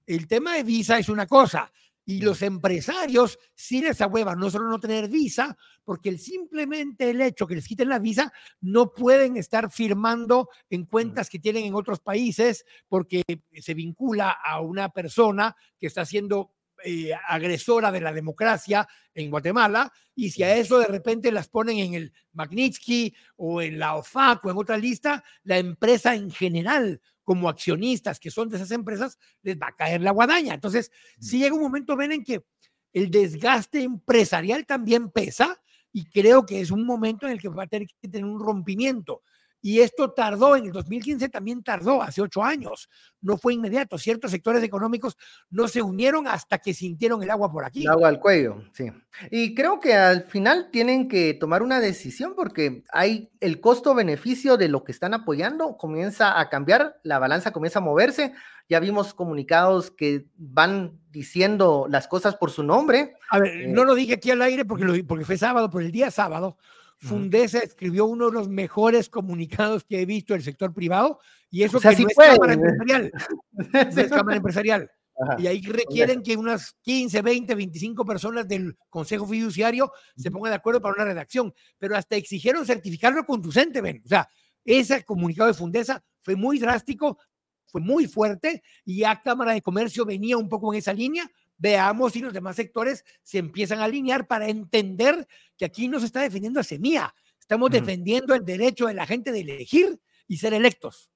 el 0.07 0.29
tema 0.29 0.55
de 0.55 0.62
visa 0.62 1.01
es 1.01 1.09
una 1.09 1.27
cosa 1.27 1.73
y 2.07 2.21
los 2.21 2.40
empresarios 2.42 3.38
sí 3.55 3.83
les 3.83 4.01
ahuevan 4.01 4.38
no 4.38 4.49
solo 4.49 4.71
no 4.71 4.79
tener 4.79 5.09
visa, 5.09 5.59
porque 5.85 6.09
el, 6.09 6.21
simplemente 6.21 7.11
el 7.11 7.21
hecho 7.21 7.49
que 7.49 7.57
les 7.57 7.66
quiten 7.66 7.88
la 7.88 7.99
visa, 7.99 8.33
no 8.61 8.92
pueden 8.92 9.37
estar 9.37 9.71
firmando 9.71 10.49
en 10.71 10.87
cuentas 10.87 11.29
que 11.29 11.40
tienen 11.40 11.64
en 11.64 11.75
otros 11.75 11.99
países 12.01 12.64
porque 12.88 13.23
se 13.61 13.75
vincula 13.75 14.31
a 14.31 14.61
una 14.61 14.88
persona 14.90 15.57
que 15.79 15.88
está 15.88 16.07
siendo 16.07 16.53
eh, 16.85 17.11
agresora 17.29 17.90
de 17.90 18.01
la 18.01 18.12
democracia 18.12 18.87
en 19.12 19.31
Guatemala, 19.31 19.92
y 20.14 20.31
si 20.31 20.42
a 20.42 20.55
eso 20.55 20.79
de 20.79 20.87
repente 20.87 21.33
las 21.33 21.49
ponen 21.49 21.79
en 21.79 21.95
el 21.95 22.12
Magnitsky 22.35 23.14
o 23.37 23.62
en 23.62 23.79
la 23.79 23.97
OFAC 23.97 24.45
o 24.45 24.51
en 24.51 24.59
otra 24.59 24.77
lista, 24.77 25.25
la 25.42 25.59
empresa 25.59 26.14
en 26.14 26.31
general 26.31 27.01
como 27.27 27.49
accionistas 27.49 28.21
que 28.21 28.31
son 28.31 28.49
de 28.49 28.57
esas 28.57 28.71
empresas, 28.71 29.19
les 29.43 29.59
va 29.59 29.67
a 29.67 29.77
caer 29.77 30.01
la 30.01 30.12
guadaña. 30.12 30.55
Entonces, 30.55 30.93
si 31.21 31.41
llega 31.41 31.57
un 31.57 31.61
momento, 31.61 31.97
ven 31.97 32.12
en 32.12 32.25
que 32.25 32.45
el 32.93 33.11
desgaste 33.11 33.83
empresarial 33.83 34.65
también 34.65 35.11
pesa 35.11 35.61
y 35.93 36.05
creo 36.09 36.47
que 36.47 36.61
es 36.61 36.71
un 36.71 36.87
momento 36.87 37.27
en 37.27 37.33
el 37.33 37.41
que 37.41 37.49
va 37.49 37.65
a 37.65 37.67
tener 37.67 37.89
que 37.89 38.09
tener 38.09 38.25
un 38.25 38.39
rompimiento. 38.39 39.23
Y 39.61 39.81
esto 39.81 40.12
tardó, 40.12 40.57
en 40.57 40.66
el 40.66 40.73
2015 40.73 41.29
también 41.29 41.62
tardó, 41.62 42.03
hace 42.03 42.23
ocho 42.23 42.42
años, 42.42 42.88
no 43.21 43.37
fue 43.37 43.55
inmediato. 43.55 43.99
Ciertos 43.99 44.31
sectores 44.31 44.62
económicos 44.62 45.16
no 45.51 45.66
se 45.66 45.83
unieron 45.83 46.29
hasta 46.29 46.59
que 46.59 46.73
sintieron 46.73 47.23
el 47.23 47.31
agua 47.31 47.51
por 47.51 47.64
aquí. 47.64 47.83
El 47.83 47.90
agua 47.90 48.09
al 48.09 48.21
cuello, 48.21 48.62
sí. 48.73 48.92
Y 49.31 49.55
creo 49.55 49.81
que 49.81 49.95
al 49.95 50.25
final 50.25 50.71
tienen 50.71 51.09
que 51.09 51.35
tomar 51.35 51.62
una 51.62 51.81
decisión 51.81 52.35
porque 52.37 52.85
hay 52.92 53.31
el 53.40 53.61
costo-beneficio 53.61 54.57
de 54.57 54.69
lo 54.69 54.85
que 54.85 54.92
están 54.92 55.14
apoyando, 55.14 55.77
comienza 55.77 56.38
a 56.38 56.49
cambiar, 56.49 57.01
la 57.03 57.19
balanza 57.19 57.53
comienza 57.53 57.81
a 57.81 57.83
moverse. 57.83 58.35
Ya 58.69 58.81
vimos 58.81 59.14
comunicados 59.14 59.90
que 59.90 60.27
van 60.37 60.99
diciendo 61.11 61.87
las 61.88 62.09
cosas 62.09 62.37
por 62.37 62.51
su 62.51 62.62
nombre. 62.62 63.14
A 63.31 63.38
ver, 63.38 63.53
eh, 63.53 63.69
no 63.69 63.85
lo 63.85 63.95
dije 63.95 64.14
aquí 64.14 64.31
al 64.31 64.42
aire 64.42 64.64
porque, 64.64 64.85
lo, 64.85 64.95
porque 65.07 65.25
fue 65.25 65.38
sábado, 65.38 65.71
por 65.71 65.83
el 65.83 65.92
día 65.92 66.11
sábado 66.11 66.57
Fundesa 66.99 67.59
escribió 67.59 68.07
uno 68.07 68.27
de 68.27 68.33
los 68.33 68.49
mejores 68.49 69.09
comunicados 69.09 69.85
que 69.85 70.01
he 70.01 70.07
visto 70.07 70.33
del 70.33 70.43
sector 70.43 70.73
privado 70.73 71.21
y 71.51 71.63
eso 71.63 71.79
que 71.79 71.89
no, 71.99 72.09
es 72.09 72.17
cámara 72.17 72.55
empresarial, 72.55 73.13
no 73.53 74.01
es 74.03 74.09
cámara 74.09 74.37
empresarial. 74.37 74.91
Y 75.39 75.47
ahí 75.47 75.63
requieren 75.63 76.23
que 76.23 76.37
unas 76.37 76.77
15, 76.83 77.23
20, 77.23 77.55
25 77.55 78.05
personas 78.05 78.47
del 78.47 78.77
Consejo 78.91 79.27
Fiduciario 79.27 79.91
se 80.15 80.31
pongan 80.31 80.51
de 80.51 80.57
acuerdo 80.57 80.81
para 80.81 80.95
una 80.95 81.05
redacción, 81.05 81.55
pero 81.79 81.97
hasta 81.97 82.17
exigieron 82.17 82.67
certificarlo 82.67 83.25
conducente, 83.25 83.81
ven. 83.81 84.03
O 84.05 84.09
sea, 84.09 84.29
ese 84.65 85.05
comunicado 85.05 85.49
de 85.49 85.55
Fundesa 85.55 86.05
fue 86.21 86.37
muy 86.37 86.59
drástico, 86.59 87.19
fue 87.67 87.81
muy 87.81 88.07
fuerte 88.07 88.63
y 88.85 88.99
ya 88.99 89.23
Cámara 89.23 89.53
de 89.53 89.63
Comercio 89.63 90.05
venía 90.05 90.37
un 90.37 90.49
poco 90.49 90.73
en 90.73 90.79
esa 90.79 90.93
línea. 90.93 91.31
Veamos 91.59 92.12
si 92.12 92.21
los 92.21 92.33
demás 92.33 92.57
sectores 92.57 93.05
se 93.23 93.38
empiezan 93.38 93.81
a 93.81 93.85
alinear 93.85 94.27
para 94.27 94.49
entender 94.49 95.27
que 95.57 95.64
aquí 95.64 95.88
no 95.88 96.01
se 96.01 96.07
está 96.07 96.21
defendiendo 96.21 96.61
a 96.61 96.64
Semilla, 96.64 97.14
estamos 97.40 97.71
defendiendo 97.71 98.35
el 98.35 98.45
derecho 98.45 98.87
de 98.87 98.95
la 98.95 99.07
gente 99.07 99.33
de 99.33 99.40
elegir 99.40 99.99
y 100.29 100.37
ser 100.37 100.53
electos. 100.53 101.11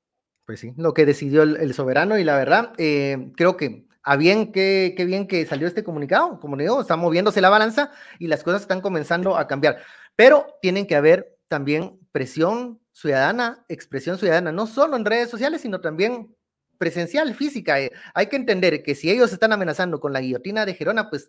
Pues 0.47 0.61
sí, 0.61 0.73
lo 0.77 0.95
que 0.95 1.07
decidió 1.07 1.43
el, 1.43 1.75
soberano 1.75 2.19
y 2.19 2.25
la 2.25 2.37
verdad, 2.37 2.73
eh, 2.79 3.31
creo 3.37 3.57
que 3.57 3.87
a 4.03 4.17
bien 4.17 4.53
que, 4.53 4.95
bien 5.07 5.27
que 5.27 5.45
salió 5.47 5.67
este 5.67 5.85
comunicado, 5.85 6.41
como 6.41 6.57
digo, 6.57 6.81
está 6.81 6.97
moviéndose 6.97 7.41
la 7.41 7.51
balanza 7.51 7.93
y 8.19 8.27
las 8.27 8.43
cosas 8.43 8.63
están 8.63 8.81
comenzando 8.81 9.37
a 9.37 9.47
cambiar, 9.47 9.83
pero 10.17 10.59
tienen 10.63 10.87
que 10.87 10.97
haber 10.97 11.39
también 11.49 11.99
presión 12.13 12.81
ciudadana, 12.93 13.65
expresión 13.69 14.19
ciudadana, 14.19 14.53
no 14.53 14.67
solo 14.67 14.97
en 14.97 15.05
redes 15.05 15.31
sociales, 15.31 15.61
sino 15.61 15.81
también 15.81 16.35
presencial, 16.81 17.35
física. 17.35 17.79
Eh, 17.79 17.93
hay 18.15 18.27
que 18.29 18.37
entender 18.37 18.83
que 18.83 18.95
si 18.95 19.11
ellos 19.11 19.31
están 19.35 19.53
amenazando 19.53 20.01
con 20.01 20.15
la 20.15 20.21
guillotina 20.23 20.65
de 20.65 20.73
Gerona, 20.73 21.11
pues 21.11 21.29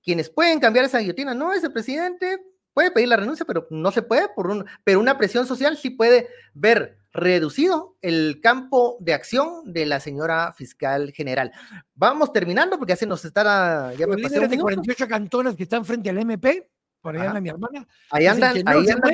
quienes 0.00 0.30
pueden 0.30 0.60
cambiar 0.60 0.84
esa 0.84 1.00
guillotina 1.00 1.34
no 1.34 1.52
es 1.52 1.64
el 1.64 1.72
presidente, 1.72 2.38
puede 2.72 2.92
pedir 2.92 3.08
la 3.08 3.16
renuncia, 3.16 3.44
pero 3.44 3.66
no 3.70 3.90
se 3.90 4.02
puede 4.02 4.28
por 4.28 4.46
un, 4.46 4.64
pero 4.84 5.00
una 5.00 5.18
presión 5.18 5.44
social 5.44 5.76
sí 5.76 5.90
puede 5.90 6.28
ver 6.54 6.98
reducido 7.12 7.96
el 8.00 8.38
campo 8.40 8.96
de 9.00 9.12
acción 9.12 9.72
de 9.72 9.86
la 9.86 9.98
señora 9.98 10.52
fiscal 10.52 11.10
general. 11.10 11.50
Vamos 11.96 12.32
terminando 12.32 12.78
porque 12.78 12.92
así 12.92 13.04
nos 13.04 13.24
estará 13.24 13.92
ya 13.94 14.06
me 14.06 14.18
pasé 14.18 14.38
un 14.38 14.48
de 14.48 14.56
48 14.56 15.08
cantones 15.08 15.56
que 15.56 15.64
están 15.64 15.84
frente 15.84 16.10
al 16.10 16.18
MP, 16.18 16.70
por 17.00 17.16
ahí 17.16 17.26
anda 17.26 17.40
mi 17.40 17.48
hermana. 17.48 17.88
Ahí 18.08 18.28
andan, 18.28 18.56
ahí 18.66 18.88
andan 18.88 19.12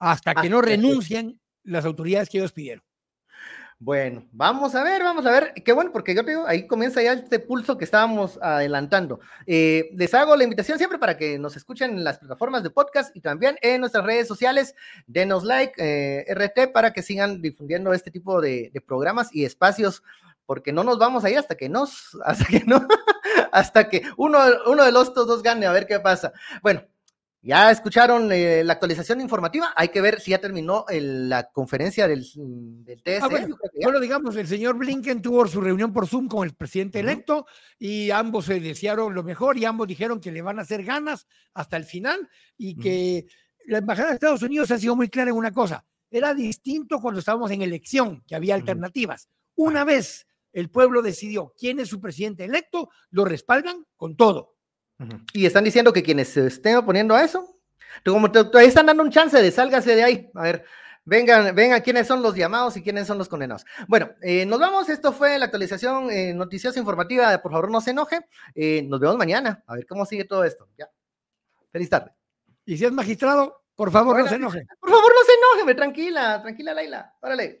hasta 0.00 0.34
que 0.34 0.50
no 0.50 0.60
renuncien 0.60 1.40
las 1.62 1.84
autoridades 1.84 2.28
que 2.28 2.38
ellos 2.38 2.50
pidieron. 2.52 2.82
Bueno, 3.82 4.28
vamos 4.32 4.74
a 4.74 4.84
ver, 4.84 5.02
vamos 5.02 5.24
a 5.24 5.30
ver. 5.30 5.54
Qué 5.64 5.72
bueno, 5.72 5.90
porque 5.90 6.14
yo 6.14 6.22
te 6.22 6.32
digo, 6.32 6.46
ahí 6.46 6.66
comienza 6.66 7.02
ya 7.02 7.14
este 7.14 7.38
pulso 7.38 7.78
que 7.78 7.86
estábamos 7.86 8.38
adelantando. 8.42 9.20
Eh, 9.46 9.88
les 9.94 10.12
hago 10.12 10.36
la 10.36 10.44
invitación 10.44 10.76
siempre 10.76 10.98
para 10.98 11.16
que 11.16 11.38
nos 11.38 11.56
escuchen 11.56 11.92
en 11.92 12.04
las 12.04 12.18
plataformas 12.18 12.62
de 12.62 12.68
podcast 12.68 13.16
y 13.16 13.22
también 13.22 13.56
en 13.62 13.80
nuestras 13.80 14.04
redes 14.04 14.28
sociales. 14.28 14.74
Denos 15.06 15.44
like, 15.44 15.72
eh, 15.78 16.26
RT, 16.28 16.74
para 16.74 16.92
que 16.92 17.00
sigan 17.00 17.40
difundiendo 17.40 17.94
este 17.94 18.10
tipo 18.10 18.42
de, 18.42 18.70
programas 18.86 19.34
y 19.34 19.46
espacios, 19.46 20.02
porque 20.44 20.74
no 20.74 20.84
nos 20.84 20.98
vamos 20.98 21.24
a 21.24 21.30
ir 21.30 21.38
hasta 21.38 21.54
que 21.54 21.70
nos, 21.70 22.18
hasta 22.26 22.44
que 22.44 22.62
no, 22.66 22.86
hasta 23.50 23.88
que 23.88 24.02
uno, 24.18 24.40
uno 24.66 24.84
de 24.84 24.92
los 24.92 25.14
dos 25.14 25.42
gane, 25.42 25.64
a 25.64 25.72
ver 25.72 25.86
qué 25.86 25.98
pasa. 26.00 26.34
Bueno, 26.60 26.82
ya 27.42 27.70
escucharon 27.70 28.30
eh, 28.32 28.62
la 28.64 28.74
actualización 28.74 29.20
informativa. 29.20 29.72
Hay 29.74 29.88
que 29.88 30.00
ver 30.00 30.20
si 30.20 30.32
ya 30.32 30.38
terminó 30.38 30.84
la 30.90 31.50
conferencia 31.50 32.06
del, 32.06 32.26
del 32.84 33.02
TSE. 33.02 33.20
Ah, 33.22 33.28
bueno, 33.82 33.98
digamos, 33.98 34.36
el 34.36 34.46
señor 34.46 34.76
Blinken 34.76 35.22
tuvo 35.22 35.46
su 35.46 35.60
reunión 35.60 35.92
por 35.92 36.06
Zoom 36.06 36.28
con 36.28 36.46
el 36.46 36.54
presidente 36.54 37.00
electo 37.00 37.46
y 37.78 38.10
ambos 38.10 38.44
se 38.44 38.60
desearon 38.60 39.14
lo 39.14 39.22
mejor 39.22 39.56
y 39.56 39.64
ambos 39.64 39.88
dijeron 39.88 40.20
que 40.20 40.32
le 40.32 40.42
van 40.42 40.58
a 40.58 40.62
hacer 40.62 40.84
ganas 40.84 41.26
hasta 41.54 41.78
el 41.78 41.84
final 41.84 42.28
y 42.58 42.76
que 42.76 43.26
la 43.66 43.78
embajada 43.78 44.08
de 44.08 44.14
Estados 44.14 44.42
Unidos 44.42 44.70
ha 44.70 44.78
sido 44.78 44.94
muy 44.94 45.08
clara 45.08 45.30
en 45.30 45.36
una 45.36 45.52
cosa. 45.52 45.84
Era 46.10 46.34
distinto 46.34 47.00
cuando 47.00 47.20
estábamos 47.20 47.50
en 47.52 47.62
elección, 47.62 48.22
que 48.26 48.34
había 48.34 48.54
alternativas. 48.54 49.28
Una 49.54 49.84
vez 49.84 50.26
el 50.52 50.68
pueblo 50.68 51.00
decidió 51.00 51.54
quién 51.56 51.80
es 51.80 51.88
su 51.88 52.00
presidente 52.00 52.44
electo, 52.44 52.90
lo 53.10 53.24
respaldan 53.24 53.86
con 53.96 54.16
todo. 54.16 54.56
Y 55.32 55.46
están 55.46 55.64
diciendo 55.64 55.92
que 55.92 56.02
quienes 56.02 56.28
se 56.28 56.46
estén 56.46 56.76
oponiendo 56.76 57.14
a 57.14 57.24
eso, 57.24 57.56
como 58.04 58.30
todavía 58.30 58.68
están 58.68 58.86
dando 58.86 59.02
un 59.02 59.10
chance 59.10 59.40
de 59.40 59.50
sálgase 59.50 59.94
de 59.94 60.04
ahí. 60.04 60.30
A 60.34 60.42
ver, 60.42 60.64
vengan, 61.04 61.54
vengan 61.54 61.80
quiénes 61.80 62.06
son 62.06 62.22
los 62.22 62.34
llamados 62.34 62.76
y 62.76 62.82
quiénes 62.82 63.06
son 63.06 63.18
los 63.18 63.28
condenados. 63.28 63.64
Bueno, 63.88 64.10
eh, 64.22 64.46
nos 64.46 64.58
vamos. 64.58 64.88
Esto 64.88 65.12
fue 65.12 65.38
la 65.38 65.46
actualización 65.46 66.10
eh, 66.10 66.34
noticiosa 66.34 66.78
informativa. 66.78 67.36
Por 67.42 67.52
favor, 67.52 67.70
no 67.70 67.80
se 67.80 67.90
enoje. 67.90 68.20
Eh, 68.54 68.82
nos 68.88 69.00
vemos 69.00 69.16
mañana. 69.16 69.62
A 69.66 69.74
ver 69.74 69.86
cómo 69.86 70.04
sigue 70.06 70.24
todo 70.24 70.44
esto. 70.44 70.68
Ya. 70.78 70.88
Feliz 71.72 71.88
tarde. 71.88 72.12
Y 72.64 72.76
si 72.76 72.84
es 72.84 72.92
magistrado, 72.92 73.62
por 73.74 73.90
favor, 73.90 74.18
no 74.18 74.28
se 74.28 74.34
enoje. 74.36 74.66
Por 74.78 74.90
favor, 74.90 75.12
no 75.12 75.24
se 75.24 75.32
enoje. 75.32 75.66
Me, 75.66 75.74
tranquila, 75.74 76.42
tranquila, 76.42 76.74
Laila. 76.74 77.14
Órale. 77.20 77.60